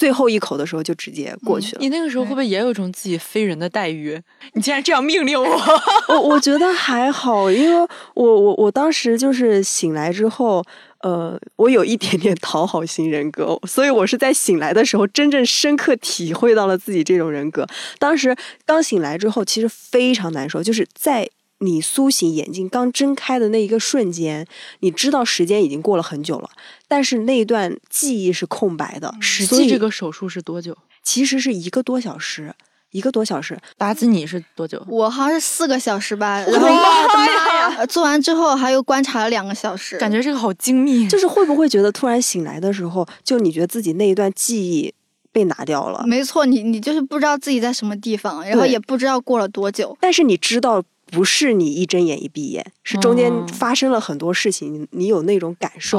[0.00, 1.78] 最后一口的时候就直接过去了。
[1.78, 4.18] 你那个时候会不会也有一种自己非人的待遇？
[4.54, 5.46] 你竟然这样命令我！
[6.08, 10.64] 我我觉得还好，因为我我我当时就是醒来之后，
[11.00, 17.66] 呃，我有一点点讨好型人格，所以我是在醒来的时候真正深刻体会到了自己这种人格。
[17.98, 18.34] 当时
[18.64, 21.28] 刚醒来之后，其实非常难受，就是在
[21.60, 24.46] 你苏醒、眼睛刚睁开的那一个瞬间，
[24.80, 26.50] 你知道时间已经过了很久了，
[26.88, 29.14] 但是那一段记忆是空白的。
[29.20, 30.76] 实际这个手术是多久？
[31.02, 32.54] 其实是一个多小时，
[32.90, 33.58] 一个多小时。
[33.76, 34.82] 达子你是多久？
[34.88, 41.06] 我好像是四个小时吧，然后我的妈呀呃做完之后还有观察了两个小时，感觉这个好精密。
[41.08, 44.94] 就是会不会觉得突然醒来的时候，就你觉得自己那一段记忆
[45.32, 49.96] 被拿掉了，没错，你你就是不知道自己在什么地方，然后也不知道过了多久。
[50.00, 55.98] 但是你知道不是你一睁眼一闭眼，是中间哦发生了很多事情，你你有那种感受。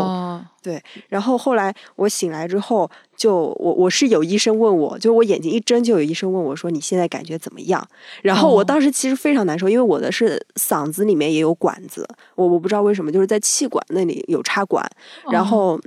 [0.61, 7.85] 对，然后后来我醒来之后，就我我是有医生问我，就我眼睛一睁就有医生问我说你现在感觉怎么样？
[8.21, 14.87] 然后我哦当时其实非常难受，因为我的是嗓子里面也有管子，我我不知道为什么就是在气管那里有插管，
[15.31, 15.81] 然哦后。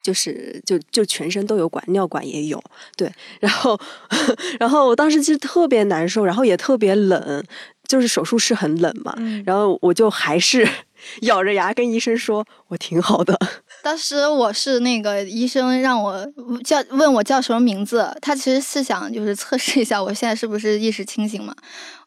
[0.00, 2.62] 就是就就全身都有管，尿管也有，
[2.96, 3.78] 对，然后
[4.58, 7.44] 然后我当时其实特别难受，然后也特别冷，
[7.88, 9.42] 就是手术室很冷嘛，嗯。
[9.44, 10.68] 然后我就还是
[11.22, 13.36] 咬着牙跟医生说我挺好的，
[13.82, 16.24] 当时我是那个医生让我
[16.64, 21.54] 叫问我叫什么名字，他其实是想就是测试一下我现在是不是意识清醒嘛，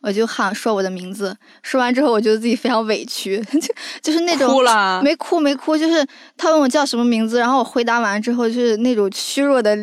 [0.02, 6.06] 我就喊说我的名字，说完之后我觉得自己非常委屈， 就就是那种哭了，没哭没哭，就是
[6.38, 9.76] 他问我叫什么名字，然后我回答完之后，就是那种虚弱的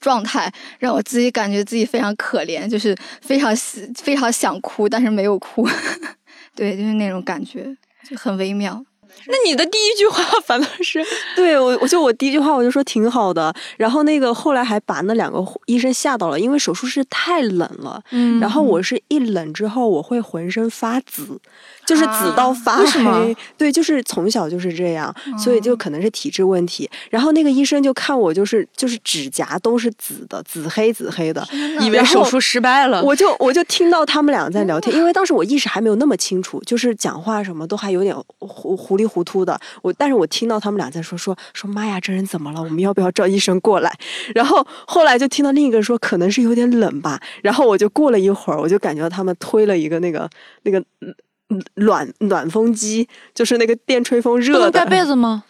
[0.00, 3.54] 状态，让我自己感觉自己非常可怜，就是非常
[3.94, 5.66] 非常想哭，但是没有哭，
[6.54, 7.76] 对，就是那种感觉，
[8.08, 8.84] 就很微妙。
[9.26, 11.04] 那你的第一句话反倒是
[11.36, 18.40] 对我，我就我第一句话我就说挺好的，然后那个后来还把那两个医生吓到了，因为手术室太冷了，嗯。
[18.40, 21.38] 然后我是一冷之后我会浑身发紫，
[21.84, 26.88] 就是紫到啊发黑，对，就是从小就是这样，所以就可能是体质问题。
[27.10, 31.46] 然后那个医生就看我就是就是指甲都是紫的，紫黑紫黑的，
[31.80, 39.58] 以为手术失败了，我就我就听到他们俩在聊天，因为当时我意识还没有那么清楚，就是讲话什么都还有点糊糊里糊涂的。
[39.82, 42.62] 我但是我听到他们俩在说说说妈呀，这人怎么了？
[42.62, 43.90] 我们要不要叫医生过来？
[44.34, 47.20] 然后后来就听到另一个人说可能是有点冷吧。
[47.42, 50.28] 然后我就过了一会儿，我就感觉到他们推了一个那个
[50.64, 51.14] 那个嗯
[51.48, 54.60] 嗯暖暖风机，就是那个电吹风热的。
[54.64, 55.44] 能盖被子吗？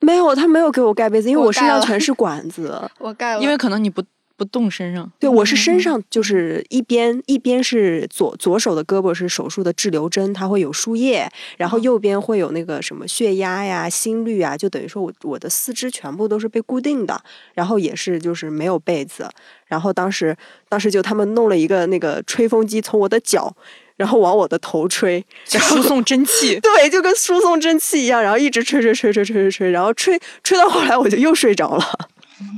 [0.00, 2.90] 没有，他没有给我盖被子，因为我身上全是 管子。
[2.98, 4.02] 我盖了，因为可能你不
[4.40, 17.22] 不动身上，对，我是身上就是一边一边是左左手的胳膊是手术的滞留针，它会有输液，然后右边会有那个什么血压呀、心率啊，就等于说我我的四肢全部都是被固定的，
[17.52, 19.28] 然后也是就是没有被子，
[19.66, 20.34] 然后当时
[20.70, 23.54] 当时就他们弄了一个那个吹风机从我的脚，
[23.98, 26.58] 然后往我的头吹，然后输送蒸汽。
[26.64, 31.84] 对，就跟输送蒸汽一样，然后一直吹吹吹吹吹吹吹，然后吹吹到后来我就又睡着了。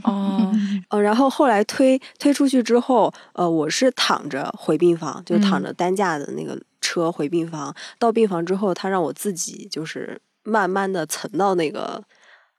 [0.04, 0.52] 哦，
[0.90, 7.74] 呃，然后后来推推出去之后，呃，我是躺着回病房，就躺嗯着担架的那个车回病房。
[7.98, 12.02] 到病房之后，他让我自己就是慢慢的层到那个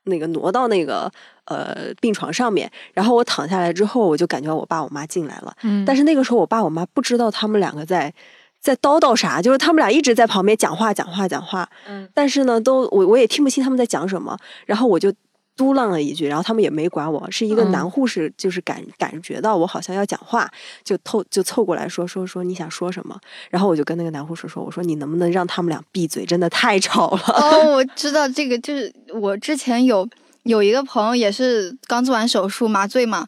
[0.04, 1.10] 那个挪到那个
[1.46, 2.70] 呃病床上面。
[2.92, 5.54] 然后我躺下来之后，我就感觉我爸我妈进来了。
[5.62, 8.12] 嗯，但是那个时候我爸我妈不知道他们两个在
[8.60, 15.12] 在叨叨啥，就是他们俩一直在旁边讲话讲话讲话，嗯但是呢，都我我也听不清他们在讲什么，然后我就。
[15.56, 20.50] 嘟囔了一句，然后他们也没管我，是一个嗯男护士，就是感感觉到我好像要讲话，
[20.82, 23.18] 就透就凑过来说说说你想说什么，
[23.50, 27.22] 然后我就跟那个男护士说，我说你能不能让他们俩闭嘴，真的太吵了。
[27.26, 30.08] 哦，我 知道这个，就是我之前有
[30.42, 33.26] 有一个朋友也是刚做完手术麻醉嘛，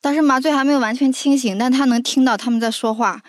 [0.00, 3.20] 当时麻醉还没有完全清醒，但他能听到他们在说话。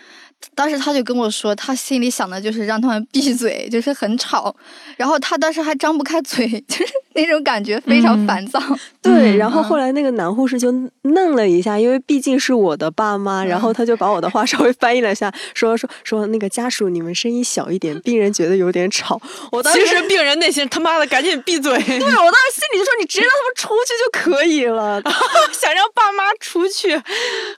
[0.54, 4.54] 当时他就跟我说，他心里想的就是让他们闭嘴，就是很吵。
[4.96, 8.60] 然后他当时还张不开嘴，就是那种感觉非常嗯烦躁。
[9.02, 19.20] 对，嗯然后后来那个男护士就愣了一下，因为毕竟是我的爸妈，然后他就把我的话 稍微翻译了一下，说说说那个家属，你们声音小一点，病人觉得有点吵。
[19.52, 25.00] 我当时其实病人内心他妈的赶紧闭嘴，对我当时心里就说，你直接让他们出去就可以了。
[25.52, 26.96] 想让爸妈出去，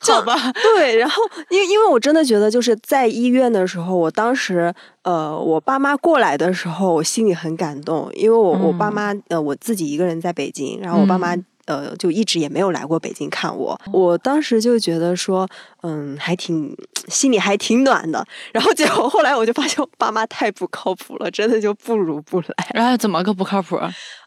[0.01, 0.53] 好吧？
[0.63, 11.35] 对，然后因为因为我真的觉得就是在医院的时候，我当时呃我爸妈过来的时候，我心里很感动，因为我、我爸嗯妈呃我自己一个人在北京，然后我爸妈。
[11.35, 15.49] 嗯呃，就一直也没有来过北京看我，我当时就觉得说，
[15.83, 18.27] 嗯，还挺心里还挺暖的。
[18.53, 22.71] 然后结果后来我就发现我爸妈太不靠谱了，真的就不如不来。
[22.75, 23.79] 然后怎么个不靠谱？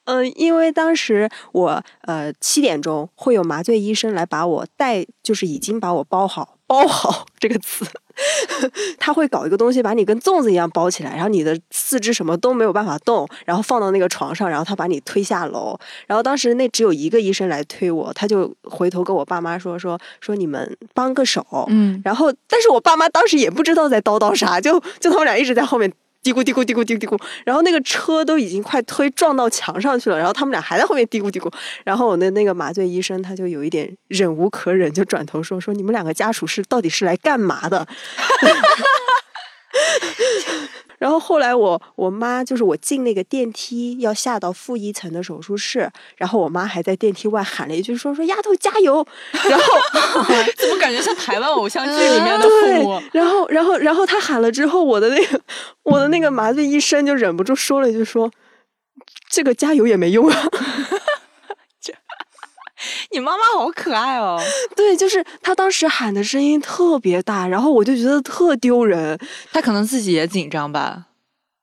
[0.06, 7.86] 嗯，因为当时我呃七点钟会有麻醉医生来把我带，就是已经把我包好，包好这个词，
[9.00, 15.78] 他会搞一个东西把你跟粽子一样包起来，然后你的四肢什么都没有办法动，然后放到那个床上，然后他把你推下楼。
[16.08, 25.92] 然后当时那只有一个医生来推我，他就回头跟我爸妈说说说你们帮个手，嗯，然后，但是我爸妈当时也不知道在叨叨啥，就就他们俩一直在后面
[26.24, 31.52] 嘀咕嘀咕嘀咕嘀咕嘀咕，然后那个车都已经快推撞到墙上去了，然后他们俩还在后面嘀咕嘀咕，
[31.84, 37.86] 然后我的那个麻醉医生他就有一点忍无可忍，就转头说说你们两个家属是到底是来干嘛的？
[41.04, 49.06] 然后后来我我妈就是我进那个电梯要下到负一层的手术室，然后我妈还在电梯外喊了一句说说丫头加油，
[49.50, 49.66] 然后
[50.56, 53.02] 怎么感觉像台湾偶像剧里面的父母？
[53.12, 55.42] 然后然后然后她喊了之后，我的那个
[55.84, 58.32] 我的那个麻醉医生就忍不住说了一句说，
[59.30, 60.50] 这个加油也没用啊。
[63.14, 64.40] 你妈妈好可爱哦！
[64.76, 69.18] 对，就是她当时喊的声音特别大，然后我就觉得特丢人。
[69.52, 71.06] 她可能自己也紧张吧？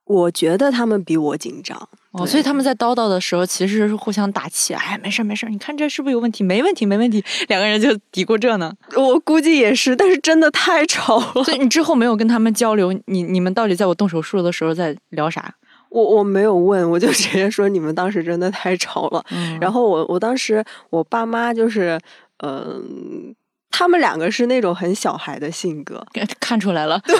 [0.04, 4.74] 我觉得他们比我紧张哦，所以他们在叨叨的时候其实是互相打气。
[4.74, 6.42] 哎，没事没事，你看这是不是有问题？
[6.42, 8.72] 没问题没问题，两个人就嘀咕这呢。
[8.96, 11.44] 我估计也是，但是真的太吵了。
[11.44, 15.54] 所以你之后没有跟他们交流，你你们到底在我动手术的时候在聊啥？
[15.90, 19.24] 我我没有问，我就直接说你们当时真的太吵了。
[19.30, 22.00] 嗯然后我我当时我爸妈就是，
[22.42, 23.34] 嗯、
[23.70, 26.04] 他们两个是那种很小孩的性格，
[26.40, 27.16] 看出来了， 对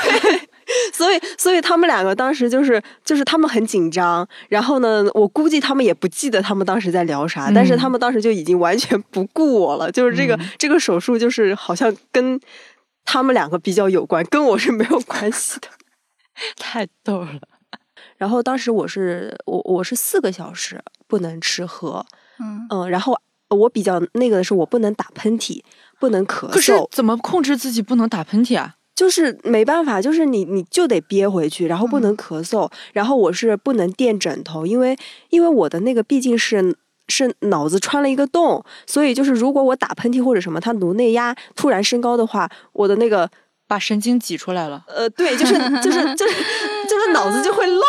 [0.93, 12.39] 所以所以他们两个当时就是就是他们很紧张，然后呢，我估计他们也不记得他们当时在聊啥，但是他们当时就已经完全不顾我了，就是这个、嗯这个手术就是好像跟
[13.05, 15.67] 他们两个比较有关，跟我是没有关系的。
[16.57, 17.41] 太逗了。
[18.21, 22.05] 然后当时我是我我是四个小时不能吃喝，
[22.39, 23.19] 嗯，嗯，然后
[23.49, 25.63] 我比较那个的是我不能打喷嚏，
[25.99, 28.75] 不能咳嗽可是嗽，怎么控制自己不能打喷嚏啊？
[28.95, 34.95] 就是没办法，就是你你就得憋回去，然后不能咳嗽，然后我是不能垫枕头，因为
[35.31, 36.77] 因为我的那个毕竟是。
[37.13, 43.29] 是脑子穿了一个洞，所以就是如果我打喷嚏或者什么，它颅内压突然升高的话，我的那个
[43.71, 44.83] 把神经挤出来了。
[44.89, 46.35] 呃，对，就是就是就是
[46.89, 47.83] 就是脑子就会漏。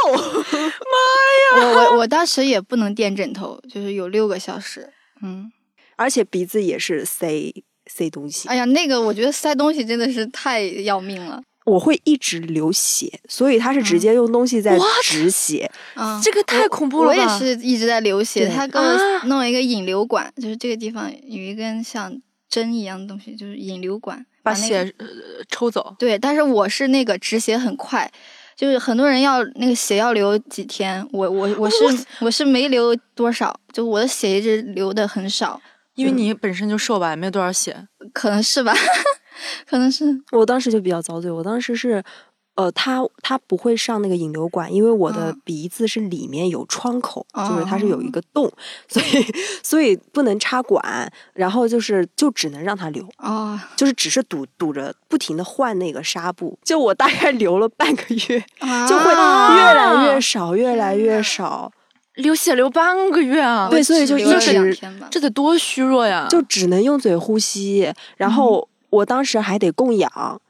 [1.58, 4.88] 我我我当时也不能垫枕头，就是有六个小时。
[5.24, 5.52] 嗯，
[5.96, 7.52] 而且鼻子也是塞
[7.88, 11.42] 塞东西，哎呀，那个我觉得塞东西真的是太要命了。
[11.66, 14.78] 我会一直流血，所以他是直接用东西在？
[15.04, 15.72] 止血。
[15.96, 22.16] 嗯，这个太恐怖了我也是一直在流血，他给我啊弄了一个引流管，就是这个地方有一根像
[22.48, 25.08] 针一样的东西，就是引流管，把那个血呃
[25.50, 25.96] 抽走。
[25.98, 28.10] 对，但是我是那个止血很快，
[28.56, 31.78] 就是很多人要那个血要流几天，我我我是
[32.20, 35.62] 我是没流多少，就我的血一直流的很少，
[35.96, 37.88] 因为你本身就瘦吧，也没有多少血。
[38.14, 38.74] 可能是吧，
[39.66, 42.04] 可能是我当时就比较遭罪，我当时是，
[42.56, 48.52] 呃，他他不会上那个引流管，因为我的嗯鼻子是里面有窗口，就是它是哦有一个洞，
[48.88, 49.26] 所以
[49.64, 58.44] 所以不能插管，然后就是就只能让它流，哦，就是只是堵堵着，不停的换那个纱布，就我大概流了半个月，
[58.88, 61.72] 就会啊越来越少，越来越少，
[62.16, 63.70] 流血流半个月啊！
[63.72, 64.78] 对所以就一直，
[65.10, 66.28] 这得多虚弱呀！
[66.30, 70.42] 就只能用嘴呼吸，然后我当时还得供氧，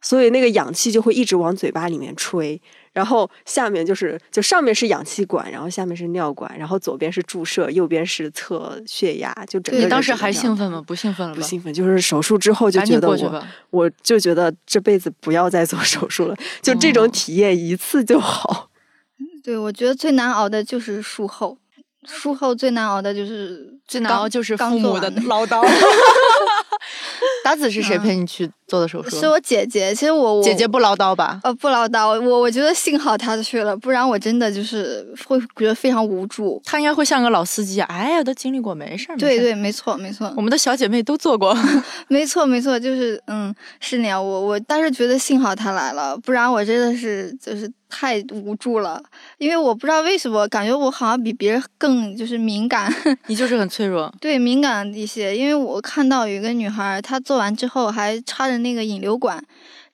[0.00, 2.60] 所以那个氧气就会一直往嘴巴里面吹，
[2.92, 10.82] 然后下面就是就上面是氧气管，然后下面是尿管，然后左边是注射，右边是测血压，就整个你人当时还兴奋吗？
[10.86, 11.40] 不兴奋了吧？
[11.40, 13.44] 不兴奋，就是手术之后就觉得我。
[13.70, 18.70] 我就觉得这辈子不要再做手术了，就这种哦体验一次就好。
[19.42, 21.58] 对，我觉得最难熬的就是术后，
[22.06, 25.62] 术后最难熬的就是最难熬就是父母的唠叨。
[27.44, 29.18] 达子是谁嗯陪你去做的手术？
[29.18, 31.40] 是我姐姐，其实我我姐姐不唠叨吧？
[31.42, 36.60] 呃不唠叨，我我觉得幸好她去了，不然我真的就是会觉得非常无助。
[36.64, 39.16] 她应该会像个老司机，哎呀，都经历过，没事儿。
[39.16, 41.56] 对对，没错没错我们的小姐妹都做过。
[42.08, 44.24] 没错没错，就是嗯是那样。
[44.24, 49.02] 我我但是觉得幸好她来了，不然我真的是就是太无助了，
[49.38, 52.92] 因为我不知道为什么感觉我好像比别人更就是敏感。
[53.28, 54.12] 你就是很脆弱。
[54.20, 59.42] 对，敏感一些，因为我看到有一个女孩，她做完之后还插着那个引流管，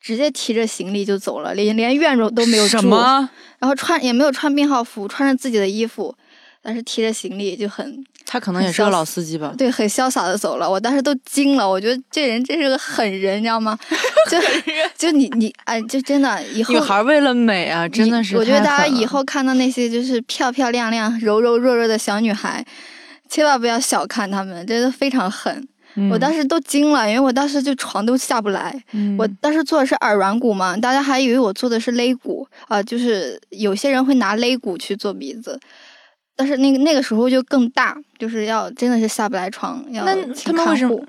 [0.01, 3.31] 直接提着行李就走了，连连院都都没有住，什么？
[3.61, 6.15] 然后穿也没有穿病号服，穿着自己的衣服，
[6.61, 9.55] 但是提着行李就很他可能也是个老司机吧？
[9.57, 10.69] 对，很潇洒的走了。
[10.69, 13.79] 我当时都惊了，我觉得这人真是个狠人，你知道吗？
[14.29, 14.39] 就
[14.99, 18.37] 就你你哎，就真的以后女孩为了美啊，真的是。
[18.37, 19.05] 我觉得大家以。
[19.05, 22.65] 后看到那些就是漂漂亮亮、柔柔弱弱的小女孩，
[23.29, 25.69] 千万不要小看她们，真的非常狠。
[26.11, 28.75] 我当时，都惊了，因为我当时就床都下不来。
[28.93, 35.59] 嗯我当时做的是耳软骨嘛，大家还以为我做的是肋骨啊、就是有些人会拿肋骨去做鼻子，
[36.37, 41.05] 但是那个那个时候就更大，就是要真的是下不来床，要他们为什么看护？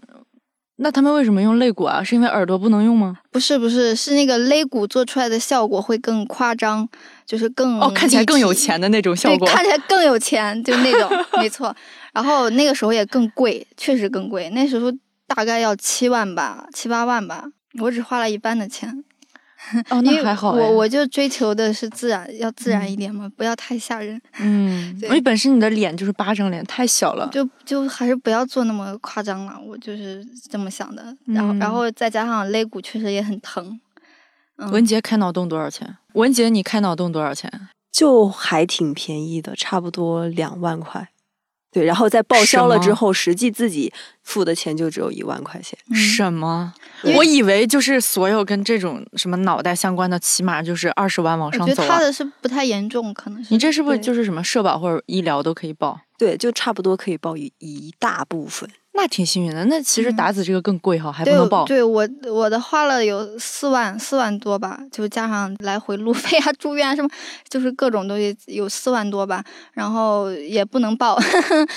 [0.78, 2.04] 那他们为什么用肋骨啊？
[2.04, 3.18] 是因为耳朵不能用吗？
[3.32, 6.86] 不是不是，是那个肋骨做出来的效果会更夸张，
[7.26, 9.48] 就是更哦，看起来更有钱的那种效果对，果。
[9.48, 11.10] 看起来更有钱，就那种，
[11.40, 11.74] 没错。
[12.16, 14.50] 然后那个时候也更贵，确实更贵。
[14.52, 14.92] 那时候
[15.28, 17.46] 大概要七万吧，七八万吧，
[17.80, 19.04] 我只花了一半的钱。
[19.90, 20.60] 哦， 那还好哎。
[20.62, 24.22] 我我就追求的是自然，要自然一点嘛，不要太吓人。
[24.40, 27.28] 嗯， 对因为本身你的脸就是巴掌脸，太小了。
[27.34, 31.04] 就就还是不要做那么夸张了，我就是这么想的。
[31.26, 33.80] 然后嗯然后再加上肋骨确实也很疼。
[34.58, 35.98] 嗯文杰开脑洞多少钱？
[36.14, 37.52] 文杰，你开脑洞多少钱？
[37.92, 41.10] 就还挺便宜的，差不多两万块。
[41.76, 43.92] 对，然后在报销了之后，实际自己
[44.24, 45.78] 付的钱就只有一万块钱。
[45.90, 46.74] 嗯什么？
[47.18, 51.86] 我以为就是所有跟这种什么脑袋相关的，起码就是二十万往我觉上走啊。
[51.86, 53.54] 得他的是不太严重，可能是。
[53.54, 56.00] 你这是不是就是什么社保或者医疗都可以报？
[56.18, 58.70] 对，就差不多可以报一一大部分。
[58.96, 59.64] 那挺幸运的。
[59.66, 61.66] 那其实嗯达子这个更贵哈，还不对能报。
[61.66, 67.10] 对我我的花了有四万四万多吧，就加上来回路费啊、住院啊什么，
[67.50, 69.44] 就是各种东西有四万多吧，
[69.74, 71.20] 然后也不能报。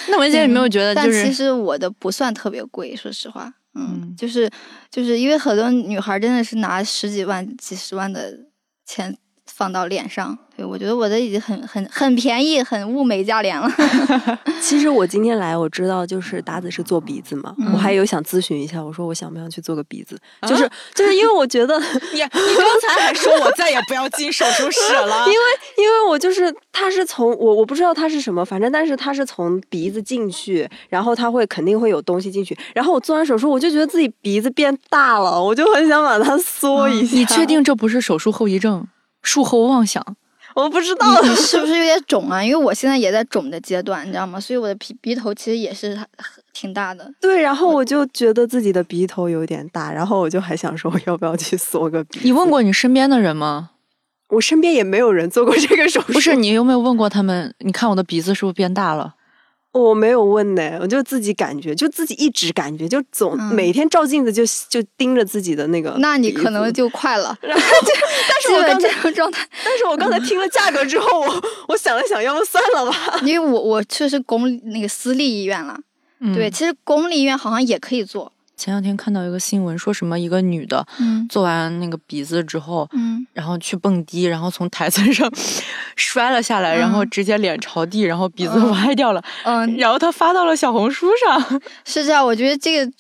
[0.09, 4.49] 那文 姐有没有觉得但其实我的不算特别贵，说实话，嗯，嗯就是
[4.91, 8.39] 就是因为很多女孩真的是拿十几万、几十万的
[8.87, 9.17] 钱
[9.47, 13.71] 放到脸上，对我觉得我的已经很很很便宜，很物美价廉了。
[14.61, 21.79] 其实我今天来，我知道就是达子是做鼻子嘛，嗯我还有想咨询一下，我说我想不想去做个鼻子，就是就是因为我觉得，
[22.13, 25.39] 你你刚才还说我再也不要进手术室了， 因为
[25.77, 37.17] 因为我就是他是从我我不知道他是什么，反正但是他是从鼻子进去，然后他会肯定会有东西进去，然后我做完手术，我就觉得自己鼻子变大了，我就很想把它缩一下。
[37.17, 37.47] 你确？
[37.47, 38.89] 定这不是手术后遗症？
[39.23, 40.05] 术后妄想？
[40.55, 41.21] 我不知道。
[41.23, 42.43] 你你是不是有点肿啊？
[42.43, 44.41] 因为我现在也在肿的阶段，你知道吗？
[44.41, 45.99] 所以我的鼻鼻头其实也是
[46.53, 47.11] 挺大的。
[47.21, 52.21] 对，然后我就觉得自己的鼻头有点大，然后我就还想说，我要不要去缩个鼻？
[52.25, 52.49] 你问？
[52.49, 53.71] 过你身边的人吗？
[54.29, 56.13] 我身边也没有人做过这个手术。
[56.13, 57.55] 不是，你有没有问过他们？
[57.61, 59.15] 你看我的鼻子是不是变大了？
[59.73, 65.95] 我没有问呢，我就自己感觉，就自己一直感觉，就总、嗯每天照镜子就就盯着自己的那个。
[65.99, 67.93] 那你可能就快了，然后就
[68.29, 69.47] 但是我刚才这，种状态。
[69.65, 73.21] 但是我刚才听了价格之后，我我想了想，要不算了吧。
[73.25, 75.79] 因为我我去是公那个私立医院了，
[76.21, 78.33] 嗯对，其实公立医院好像也可以做。
[78.59, 85.33] 前两天看到一个新闻，说什么一个女的嗯做完那个鼻子之后，嗯，然后去蹦迪，然后从台子上
[85.97, 91.61] 摔了下来，然后嗯直接脸朝地，然后鼻子嗯歪掉了，嗯，然后她发到了小红书上。
[91.85, 92.27] 是这样。
[92.27, 92.93] 我觉得这个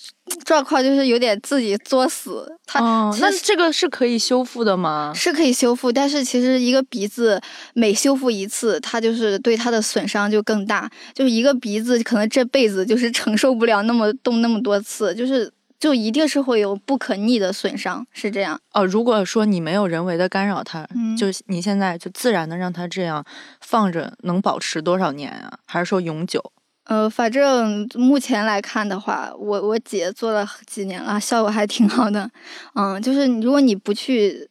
[0.44, 2.50] 状况就是有点自己作死。
[2.66, 5.12] 他哦，那这个是可以修复的吗？
[5.14, 7.40] 是可以修复，但是其实一个鼻子
[7.74, 10.90] 每修复一次，它就是对它的损伤就更大。
[11.14, 15.50] 就是一个鼻子可能这辈子就是承受不了那么动那么多次，就是
[15.80, 18.60] 就一定是会有不可逆的损伤，是这样。
[18.72, 23.24] 哦，如果说你没有人为的干扰它，嗯就你现在就自然的让它这样
[23.60, 25.58] 放着，能保持多少年啊？
[25.66, 26.52] 还是说永久？
[26.88, 32.28] 呃，反正目前来看的话，我我姐做了几年了，效果还挺好的。
[32.74, 34.48] 嗯，就是如果你不去，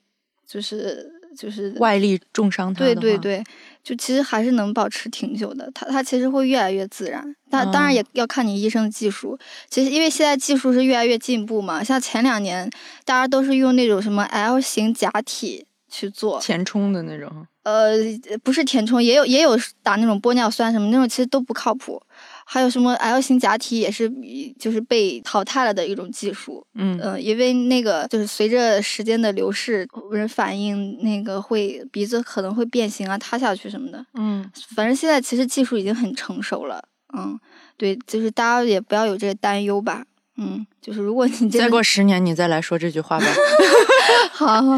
[0.48, 3.44] 就是就是外力重伤它的话，对对对，
[3.84, 5.68] 就其实还是能保持挺久的。
[5.74, 9.36] 它它其实会越来越自然，但当然哦也要看你医生的技术。
[9.68, 12.70] 其实因为现在技术是越来越进步嘛，像前两年
[13.04, 17.48] 大家都是用那种什么 L 型假体去做，填充的那种。
[17.64, 17.96] 呃，
[18.44, 22.02] 不是填充，也有也有打那种玻尿酸什么那种，其实都不靠谱。
[22.50, 24.10] 还有什么 L 型假体也是
[24.58, 34.06] 就是被淘汰了的一种技术，嗯嗯、因为那个就是随着时间的流逝，人反应那个会鼻子可能会变形啊、塌下去什么的。
[34.14, 36.82] 嗯，反正现在其实技术已经很成熟了，
[37.14, 37.38] 嗯，
[37.76, 40.06] 对，就是大家也不要有这个担忧吧，
[40.38, 43.26] 嗯，就是如果你再过十年你再来说这句话吧。
[44.32, 44.78] 好好好，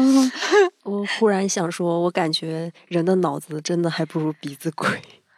[0.82, 4.88] 我忽然想说，我感觉人的脑子真的还不如鼻子贵。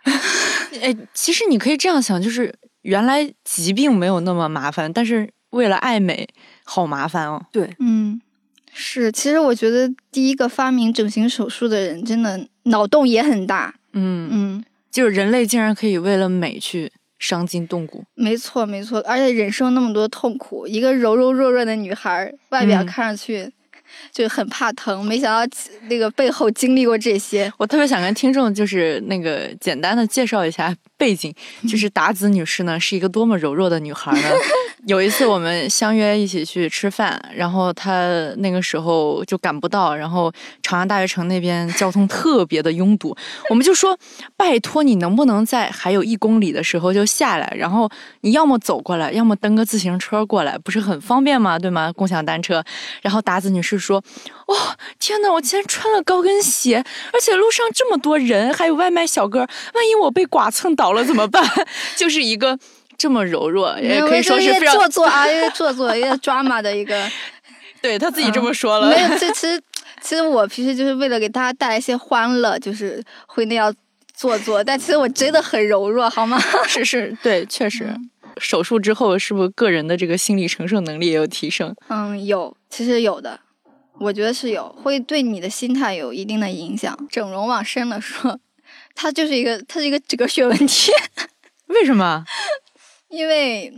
[0.81, 6.29] 哎，其实你可以这样想，就是原来疾病没有那么麻烦，但是为了爱美，
[6.65, 7.45] 好麻烦哦。
[7.53, 8.21] 对，嗯，
[8.73, 14.65] 是，其实我觉得第一个发明整形手术的人真的脑洞也很大，嗯，嗯。
[14.91, 18.05] 就是人类竟然可以为了美去伤筋动骨。
[18.15, 23.51] 没错，没错，而且忍受那么多痛苦，一个柔柔弱弱的女孩儿，外表嗯看上去
[24.13, 25.57] 就很怕疼，没想到
[25.89, 27.53] 那个背后经历过这些。
[27.57, 31.35] 我特别想跟听众就是那个简单的介绍一下背景，
[31.69, 34.29] 就是达子女士呢是一个多么柔弱的女孩呢。
[34.87, 40.33] 有一次我们相约一起去吃饭，然后她那个时候就赶不到，然后
[40.63, 43.17] 长安大学城那边交通特别的拥堵，
[43.51, 43.99] 我们就说
[44.37, 47.91] 拜托你能不能在还有一公里的时候就下来，然后
[48.21, 51.59] 你要么走过来，要么蹬个自行车过来，不是很方便吗？
[51.59, 51.93] 对吗？
[51.93, 52.63] 共享单车。
[53.03, 54.03] 然后达子女士说
[54.53, 61.43] ：“哦，天呐，我今天穿了高跟鞋，而且路上这么多人，还有外卖小哥，万一我被剐蹭倒了怎么办？”
[61.97, 62.59] 就是一个
[62.99, 67.03] 这么柔弱，也可以说是非常做作啊，有点做作，有点 drama 的一个。
[67.81, 68.89] 对他自己这么说了。
[68.89, 69.61] 没有，这其实
[70.01, 73.75] 其实我平时就是为了给大家带来一些欢乐，就是会那样
[74.15, 76.41] 做作，但其实我真的很柔弱，好吗？
[76.69, 77.85] 是是，对，确实。
[77.87, 78.09] 嗯
[78.41, 81.75] 手术之后，是不是个人的这个心理承受能力也有提升？
[81.91, 83.39] 嗯，有，其实有的，
[83.99, 86.97] 我觉得是有，会对你的心态有一定的影响。
[87.11, 88.41] 整容往深了说，
[88.95, 90.91] 它就是一个，它是一个哲学问题，
[91.69, 92.25] 为什么？
[93.09, 93.73] 因为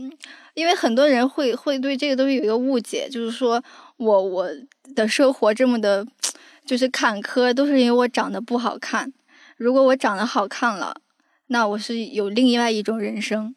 [0.54, 3.62] 因为很多人会会对这个东西有一个误解，就是说
[3.96, 4.48] 我我
[4.94, 6.06] 的生活这么的，
[6.64, 9.12] 就是坎坷，都是因为我长得不好看。
[9.56, 10.96] 如果我长得好看了，
[11.48, 13.54] 那我是有另外一种人生。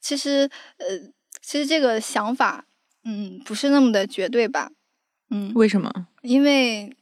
[0.00, 0.86] 其实，呃，
[1.40, 2.64] 其实这个想法，
[3.04, 4.70] 嗯，不是那么的绝对吧？
[5.32, 5.90] 嗯，为什么？
[6.20, 6.94] 因为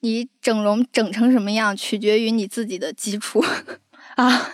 [0.00, 3.42] 你整容整成什么样，取决于你自己的基础。
[4.16, 4.50] 啊，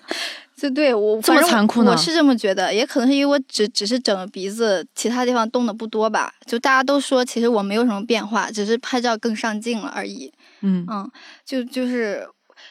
[0.57, 6.33] 就对我这么残酷呢我是这么觉得，也可能是因为我只只是整了鼻子，其他地方动的不多吧。
[6.47, 10.33] 就大家都说，其实我没有什么变化，只是拍照更上镜了而已。
[10.61, 11.11] 嗯嗯，
[11.45, 12.27] 就就是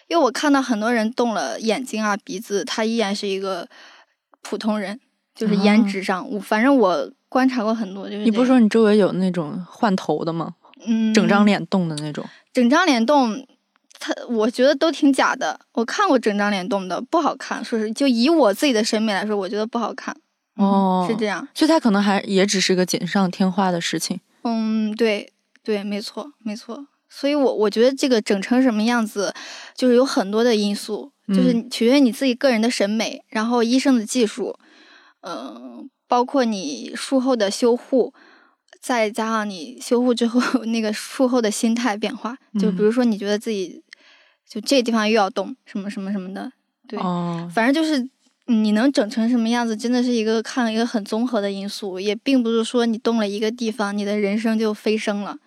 [0.07, 3.67] 因为我看到很多人动了眼睛啊、鼻子，他依然是一个
[4.41, 4.99] 普通人，
[5.33, 10.53] 就是颜哦值上，我反正我观察过很多，就是你不是说你周围有那种换头的吗？
[10.85, 12.25] 嗯整张脸动的那种？
[12.51, 13.47] 整张脸动，
[13.97, 15.57] 他我觉得都挺假的。
[15.71, 17.63] 我看过整张脸动的，不好看。
[17.63, 20.13] 说是就以我自己的审美来说，我觉得不好看。
[20.57, 21.47] 嗯哦是这样。
[21.53, 24.19] 所以他可能还也只是个锦上添花的事情。
[24.43, 25.31] 嗯，对
[25.63, 26.85] 对，没错没错。
[27.07, 29.33] 所以我我觉得这个整成什么样子，
[29.73, 34.57] 就是有很多的因素，就是嗯取决于你自己个人的审美，然后医生的技术，
[35.21, 38.13] 嗯、包括你术后的修护。
[38.81, 43.79] 再加上你修护之后 那个术后的心态变化，就比嗯如说你觉得自己
[44.49, 46.51] 就这个地方又要动什么什么什么的，
[46.87, 48.09] 对，哦，反正就是
[48.47, 55.37] 你能整成什么样子，真的是一个看一个很综合的因素，也并不是说你动了一个地方，你的人生就飞升了。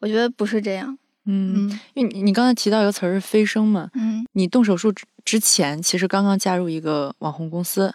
[0.00, 0.98] 我觉得不是这样。
[1.24, 7.94] 嗯，嗯因为你你刚才提到一个词儿是飞升嘛，嗯你动手术之之前，其实刚刚加入一个网红公司，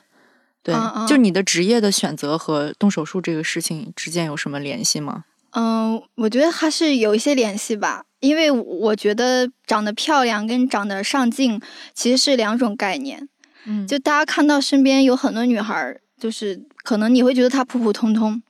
[0.62, 0.76] 对，
[1.08, 5.24] 就你的职业的选择和动手术这个事情之间有什么联系吗？
[5.52, 11.60] 嗯，我觉得还是有一些联系吧，因为我觉得长得漂亮跟长得上镜
[11.94, 13.28] 其实是两种概念。
[13.66, 18.42] 嗯就大家看到身边有很多女孩，就是可能你会觉得她普普通通，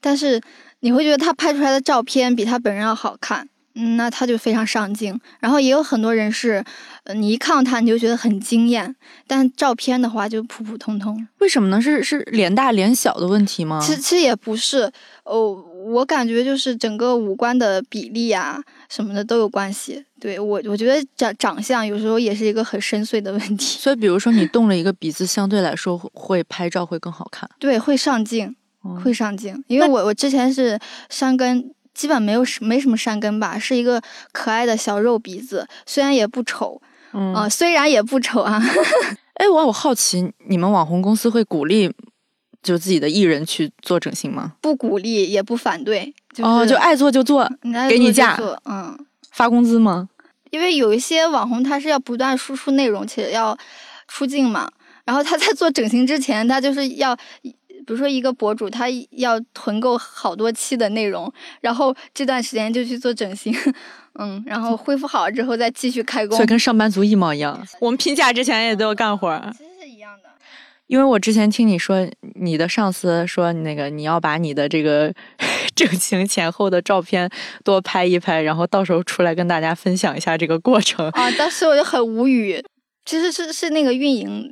[0.00, 0.40] 但是
[0.80, 5.18] 你会觉得她拍出来的照片比她本人要好看，嗯，那他就非常上镜。
[5.40, 6.64] 然后也有很多人是，
[7.04, 8.94] 呃，你一看到他你就觉得很惊艳，
[9.26, 11.26] 但照片的话就普普通通。
[11.38, 11.80] 为什么呢？
[11.80, 13.80] 是是脸大脸小的问题吗？
[13.82, 14.90] 其实其实也不是，
[15.24, 15.50] 哦，
[15.86, 20.04] 我感觉就是整个五官的比例啊什么的都有关系。
[20.20, 23.78] 对我，我觉得长长相有时候也是一个很深邃的问题。
[23.78, 27.48] 所以，比如说你 动了一个鼻子，相对来说会拍照会更好看。
[27.58, 28.54] 对，会上镜。
[28.82, 36.82] 哦会上镜，因为我我之前是山根，基本没有什没什么山根吧，是一个可爱的小肉鼻子，虽然也不丑
[37.12, 38.60] 嗯，啊、虽然也不丑啊，
[39.34, 41.88] 哎，我我好奇，你们网红公司会鼓励
[42.62, 44.54] 就自己的艺人去做整形吗？
[44.60, 47.48] 不鼓励也不反对，就是、哦，就爱做就做，
[47.88, 48.98] 给你假做嗯，
[49.30, 50.08] 发工资吗？
[50.50, 53.56] 因为有一些网红他是要不断输出内容，且要
[54.08, 54.68] 出镜嘛，
[55.04, 57.16] 然后他在做整形之前，他就是要。
[57.86, 63.54] 比如说，一个博主他要囤够好多期的内容，然后这段时间就去做整形，
[64.18, 66.46] 嗯，然后恢复好了之后再继续开工所以。
[66.46, 67.66] 跟上班族一模一样。
[67.80, 69.52] 我们评假之前也都要干活儿。
[69.52, 70.30] 其实是一样的。
[70.86, 75.12] 因为我之前听你说，你的上司说那个你要把你的这个
[75.74, 77.28] 整形前后的照片
[77.64, 81.08] 多拍一拍，然后到时候出来跟大家分享一下这个过程。
[81.10, 82.62] 啊，当时我就很无语。
[83.06, 84.50] 其实是是那个运营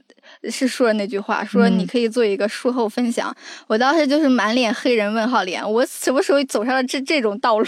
[0.51, 3.35] 是说的那句话，说嗯你可以做一个术后分享。
[3.67, 7.67] 我当时就是满脸黑人问号脸，我什么时候走上了这这种道路？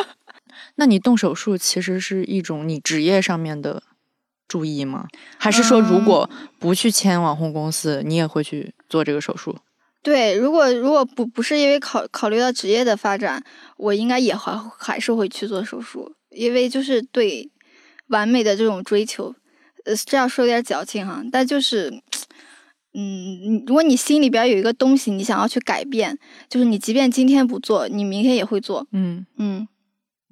[0.76, 3.82] 那你动手术其实是一种你职业上面的
[4.48, 5.06] 注意吗？
[5.38, 9.56] 还是说如果不去签网红公司，你也会去做这个手术？
[10.02, 13.42] 对，如果如果不不是因为考考虑到职业的发展，
[13.76, 17.50] 我应该也还还是会去做手术，因为就是对
[18.08, 19.34] 完美的这种追求，
[19.84, 21.90] 呃，这样说有点矫情哈，但就是，
[22.94, 23.00] 嗯，
[23.42, 26.18] 你如果你心里边有一个东西，你想要去改变，
[26.48, 29.66] 就是你即便今天不做，你明天也会做，嗯嗯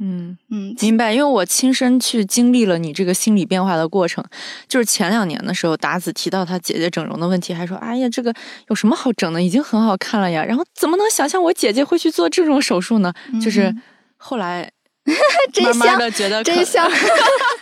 [0.03, 1.13] 嗯，嗯，明白。
[1.13, 4.25] 因为我亲身去经历了你这个心理变化的过程。
[4.67, 8.33] 就是前两年的时候，达子提到他姐姐整容的问题，还说：“哎呀，这个
[8.69, 9.43] 有什么好整的？
[9.43, 13.13] 已经很好看了呀。”然后怎么能想象我姐姐会去做这种手术呢？
[13.43, 13.83] 就是嗯
[14.17, 14.71] 后来
[15.53, 16.89] 真慢慢香，的觉得可真香，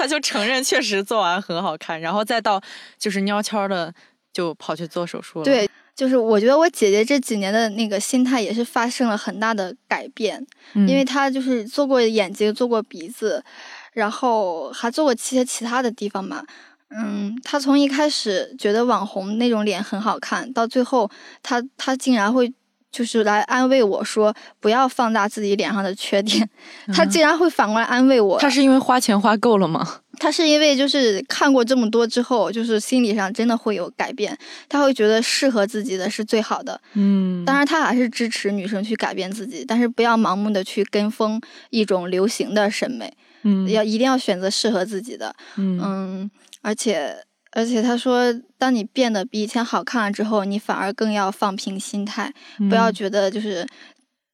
[0.00, 2.58] 他就承认确实做完很好看，然后再到
[2.98, 3.92] 就是悄悄的
[4.32, 5.44] 就跑去做手术了。
[5.44, 10.42] 对，就是我觉得我姐姐这几年的那个心态也是发生了很大的改变，
[10.72, 13.44] 嗯，因为她就是做过眼睛，做过鼻子，
[13.92, 16.42] 然后还做过一些其他的地方嘛。
[16.88, 21.10] 嗯，她从一开始觉得网红那种脸很好看，到最后
[21.42, 22.50] 她她竟然会
[22.90, 26.48] 就是来安慰我说不要放大自己脸上的缺点，
[26.92, 28.38] 他竟然会反过来安慰我。
[28.38, 30.00] 他是因为花钱花够了吗？
[30.18, 34.36] 他是因为就是看过这么多之后，就是心理上真的会有改变，
[34.68, 36.78] 他会觉得适合自己的是最好的。
[36.92, 43.10] 嗯，当然，他还是支持女生去改变自己，但是不要盲目的去跟风一种流行的审美，
[43.44, 45.34] 嗯要一定要选择适合自己的。
[45.56, 46.30] 嗯嗯，
[46.60, 47.16] 而且
[47.52, 52.32] 而且他说，当你变得比以前好看了之后，你反而更要放平心态，
[52.68, 53.66] 不要嗯觉得就是。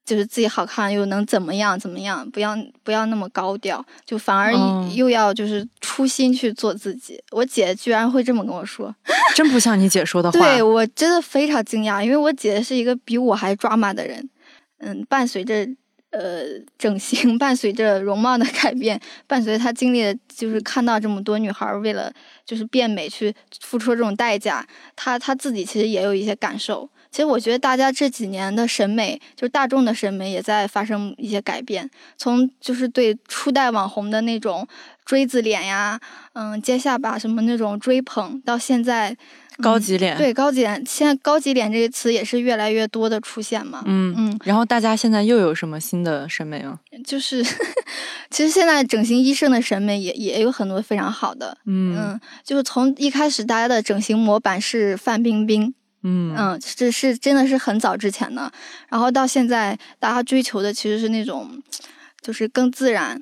[0.07, 2.25] 就是自己好看又能怎么样怎么样？
[2.31, 7.21] 不要不要那么高调，就反而哦又要就是初心去做自己。
[7.31, 8.95] 我姐居然会这么跟我说，
[9.35, 10.39] 真不像你姐说的话。
[10.39, 14.29] 对我真的非常惊讶，因为我姐是一个比我还抓马的人。
[14.77, 15.67] 嗯，伴随着
[16.11, 16.43] 呃
[16.77, 18.97] 整形， 伴随着容貌的改变，
[19.27, 22.09] 伴随着她经历的就是看到这么多女孩儿为了
[22.47, 26.89] 就是变美去付出这种代价，他他自己其实也有一些感受。
[27.11, 34.67] 其实我觉得大家这几年的审美，就是大众的审美也在发生一些改变，从就是对初代网红的那种
[35.05, 35.99] 锥子脸呀，
[36.33, 39.17] 嗯，尖下巴什么那种追捧，到现在。
[39.61, 43.83] 高级脸。，对高级脸，现在高级脸这个词也是越来越多的出现嘛。
[43.85, 46.79] 嗯嗯，然后大家现在又有什么新的审美吗？
[47.05, 47.43] 就是
[48.29, 51.57] 其实现在整形医生的审美也也有很多非常好的。
[51.65, 58.51] 嗯嗯，就是从一开始大家的整形模板是范冰冰，嗯嗯，这是真的是很早之前的，
[58.89, 61.61] 然后到现在大家追求的其实是那种
[62.21, 63.21] 就是更自然，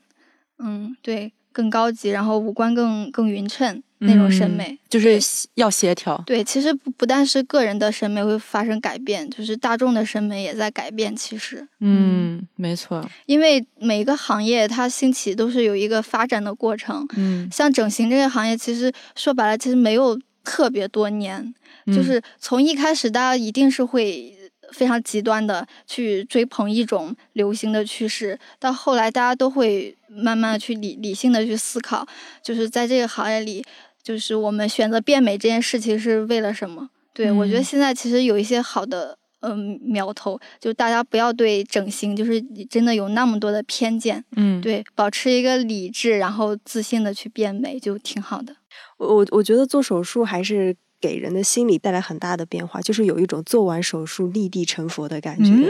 [0.60, 4.70] 嗯，对，更高级，然后五官更更匀称那种审美。
[4.70, 5.20] 嗯就是
[5.56, 6.24] 要协调。
[6.26, 11.14] 对，其实不不但是个人的审美会发生改变，就是大众的审美也在改变。
[11.14, 13.06] 其实，嗯，没错。
[13.26, 17.06] 因为每一个行业它兴起都是有一个发展的过程。
[17.18, 21.54] 嗯，像整形这个行业，其实说白了，其实没有特别多年，
[21.88, 24.34] 就是从一开始大家一定是会。
[24.72, 32.06] 非常极端的去追捧一种流行的趋势，到后来大家都会慢慢的去理理性的去思考，
[32.42, 33.64] 就是在这个行业里，
[34.06, 36.88] 就是我们选择变美这件事情是为了什么？
[37.12, 42.40] 对、我觉得嗯现在其实有一些好的嗯苗头，就大家不要对整形就是
[42.70, 48.56] 真的有那么多的偏见，嗯，对，保持一个理智，然后自信的去变美就挺好的。
[48.98, 50.76] 我我我觉得做手术还是
[51.06, 55.52] 给人的心理带来很大的变化，就是有一种做完手术立地成佛的感觉。
[55.52, 55.70] 嗯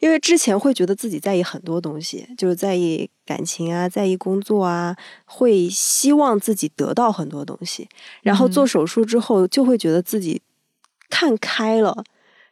[0.00, 7.88] 因为之前会觉得自己在意很多东西，就是在意感情啊，在意工作啊，会希望自己得到很多东西。
[8.22, 10.42] 然后做嗯手术之后，就会觉得自己
[11.08, 12.02] 看开了。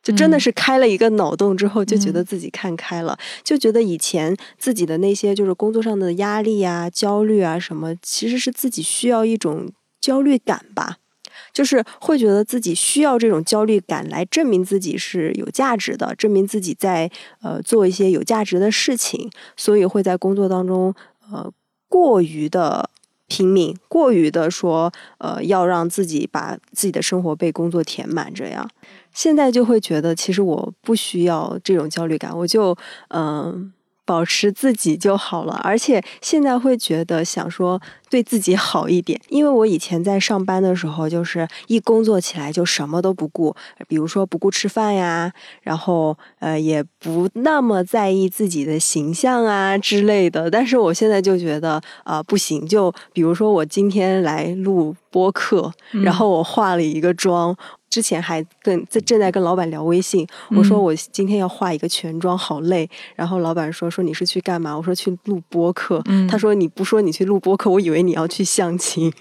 [0.02, 9.68] 就真的嗯是开了一个脑洞之后，就觉得嗯自己看开了，就觉得以前自己的那些就是工作上的压力啊、焦虑啊什么，其实是自己需要一种
[10.00, 10.98] 焦虑感吧，
[11.52, 17.10] 就是会觉得自己需要这种焦虑感来证明自己是有价值的，证明自己在
[17.42, 20.94] 呃做一些有价值的事情，所以会在工作当中
[21.30, 21.50] 呃
[21.88, 22.90] 过于的
[23.26, 28.68] 拼命，过于的说呃要让自己把自己的生活被工作填满，这样
[29.12, 32.76] 现在就会觉得其实我不需要这种焦虑感，我就
[33.08, 33.72] 嗯。
[34.10, 43.54] 保持自己就好了，而且现在会觉得想说对自己好一点，因为我以前在上班的时候，就是一工作起来就什么都不顾，
[43.86, 45.32] 比如说不顾吃饭呀，
[45.62, 50.50] 然后呃也不那么在意自己的形象啊之类的。
[50.50, 57.56] 但是我现在就觉得啊、呃不行，就比如说我今天来录播客，然后我化了一个妆。
[57.90, 62.88] 之前还跟在正在跟老板聊微信，我说嗯我今天要化一个全妆，好累。
[63.16, 64.76] 然后老板说说你是去干嘛？
[64.76, 66.00] 我说去录播客。
[66.06, 69.12] 嗯他说你不说你去录播客，我以为你要去相亲。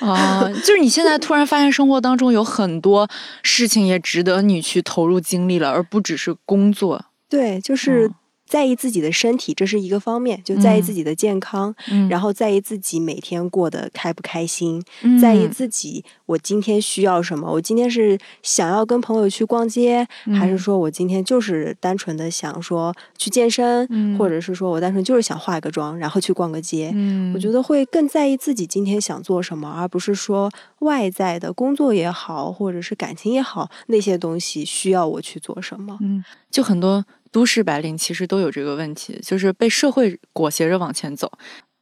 [0.00, 3.08] 啊，就是你现在突然发现生活当中有很多
[3.42, 7.04] 事情也值得你去投入精力了，而不只是工作。
[7.28, 8.14] 对，就是哦
[8.46, 17.50] 在意自己的身体，这是一个方面，就在意自己的健康，嗯然后在意自己每天过得开不开心，嗯在意自己我今天需要什么。
[17.50, 20.06] 我今天是想要跟朋友去逛街，
[20.38, 26.92] 还是嗯说我今天就是单纯的想说去健身，嗯或者是说我单纯就是想化个妆，然后去逛个街。
[26.94, 35.98] 嗯，我觉得会更在意自己今天想做什么，而不是说外在的工作也好，或者是感情也好，那些东西需要我去做什么。
[36.02, 37.04] 嗯，就很多
[37.34, 41.32] 都市白领其实都有这个问题，就是被社会裹挟着往前走。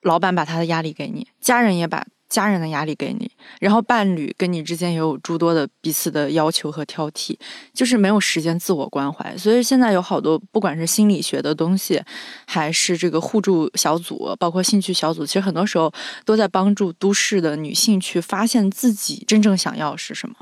[0.00, 3.30] 老板把他的压力给你，家人也把家人的压力给你，
[3.61, 7.36] 然后伴侣跟你之间也有诸多的彼此的要求和挑剔，
[7.74, 9.36] 就是没有时间自我关怀。
[9.36, 12.03] 所以现在有好多，不管是心理学的东西，
[12.46, 15.92] 还是这个互助小组，包括兴趣小组，其实很多时候
[16.24, 20.34] 都在帮助都市的女性去发现自己真正想要是什么。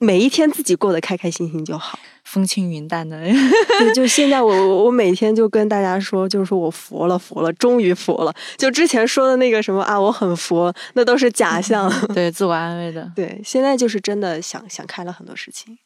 [0.00, 3.18] 每一天自己过得开开心心就好，风轻云淡的。
[3.18, 8.34] 对，就现在我 我我每天就跟大家说，就是说我佛了佛了，终于佛了。
[8.58, 11.90] 就之前说的那个什么啊，我很佛，那都是假象。
[12.14, 13.10] 对，自我安慰的。
[13.16, 15.78] 对，现在就是真的想想开了很多事情。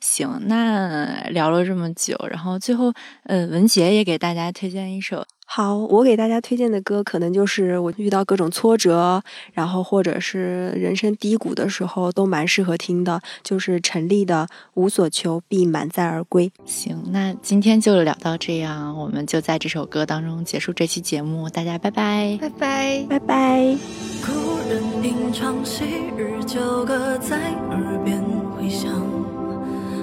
[0.00, 2.92] 行，那聊了这么久，然后最后，
[3.24, 5.24] 呃，文杰也给大家推荐一首。
[5.50, 9.22] 好，我给大家推荐的歌，可能就是我遇到各种挫折，
[9.54, 16.46] 然后或者是人生低谷的时候，都蛮适合听的，就是陈粒的《无所求必满载而归》。
[16.66, 23.76] 行，那今天就聊到这样，我们就在这首歌当中结束这期节目，大家拜拜，拜拜，拜拜。
[24.20, 25.84] 故人吟唱昔
[26.18, 28.22] 日旧歌在耳边
[28.54, 28.92] 回响，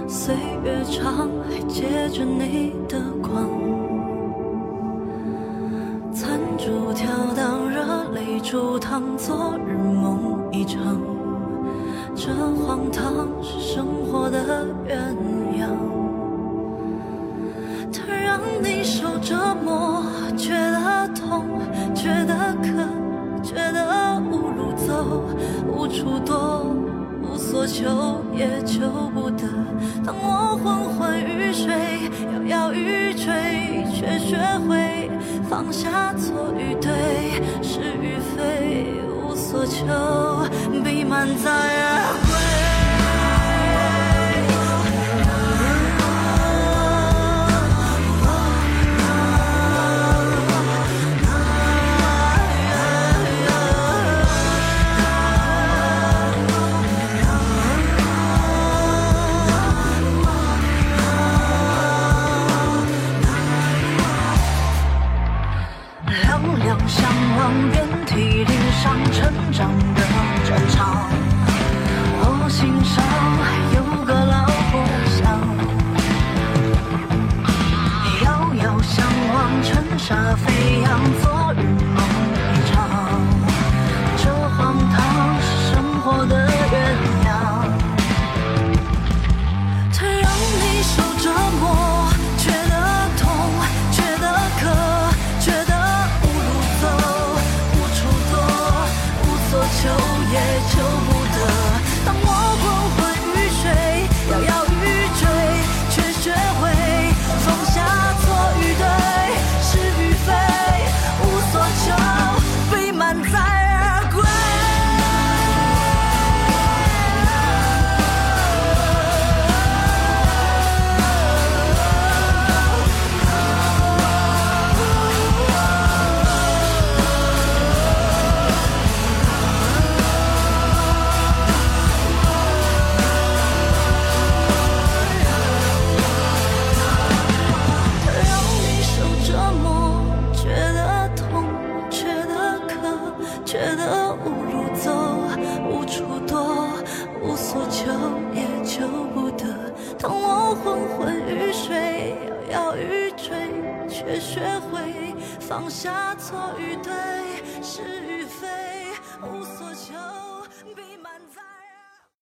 [0.10, 0.34] 岁
[0.64, 3.75] 月长，还借着你的光。
[6.16, 10.98] 残烛跳荡，热泪煮汤，昨日梦一场。
[12.16, 15.14] 这荒唐是生活的鸳
[15.60, 15.68] 鸯。
[17.92, 20.06] 它让你受折磨，
[20.38, 21.44] 觉得痛，
[21.94, 22.70] 觉得渴，
[23.44, 25.22] 觉得无路走，
[25.68, 26.66] 无处躲，
[27.36, 29.46] 无所求也求不得。
[30.06, 32.10] 当我昏昏欲睡，
[32.48, 35.12] 摇摇欲坠，却学会。
[35.50, 39.86] 放下错与对，是与非，无所求，
[40.82, 42.75] 必满载而归。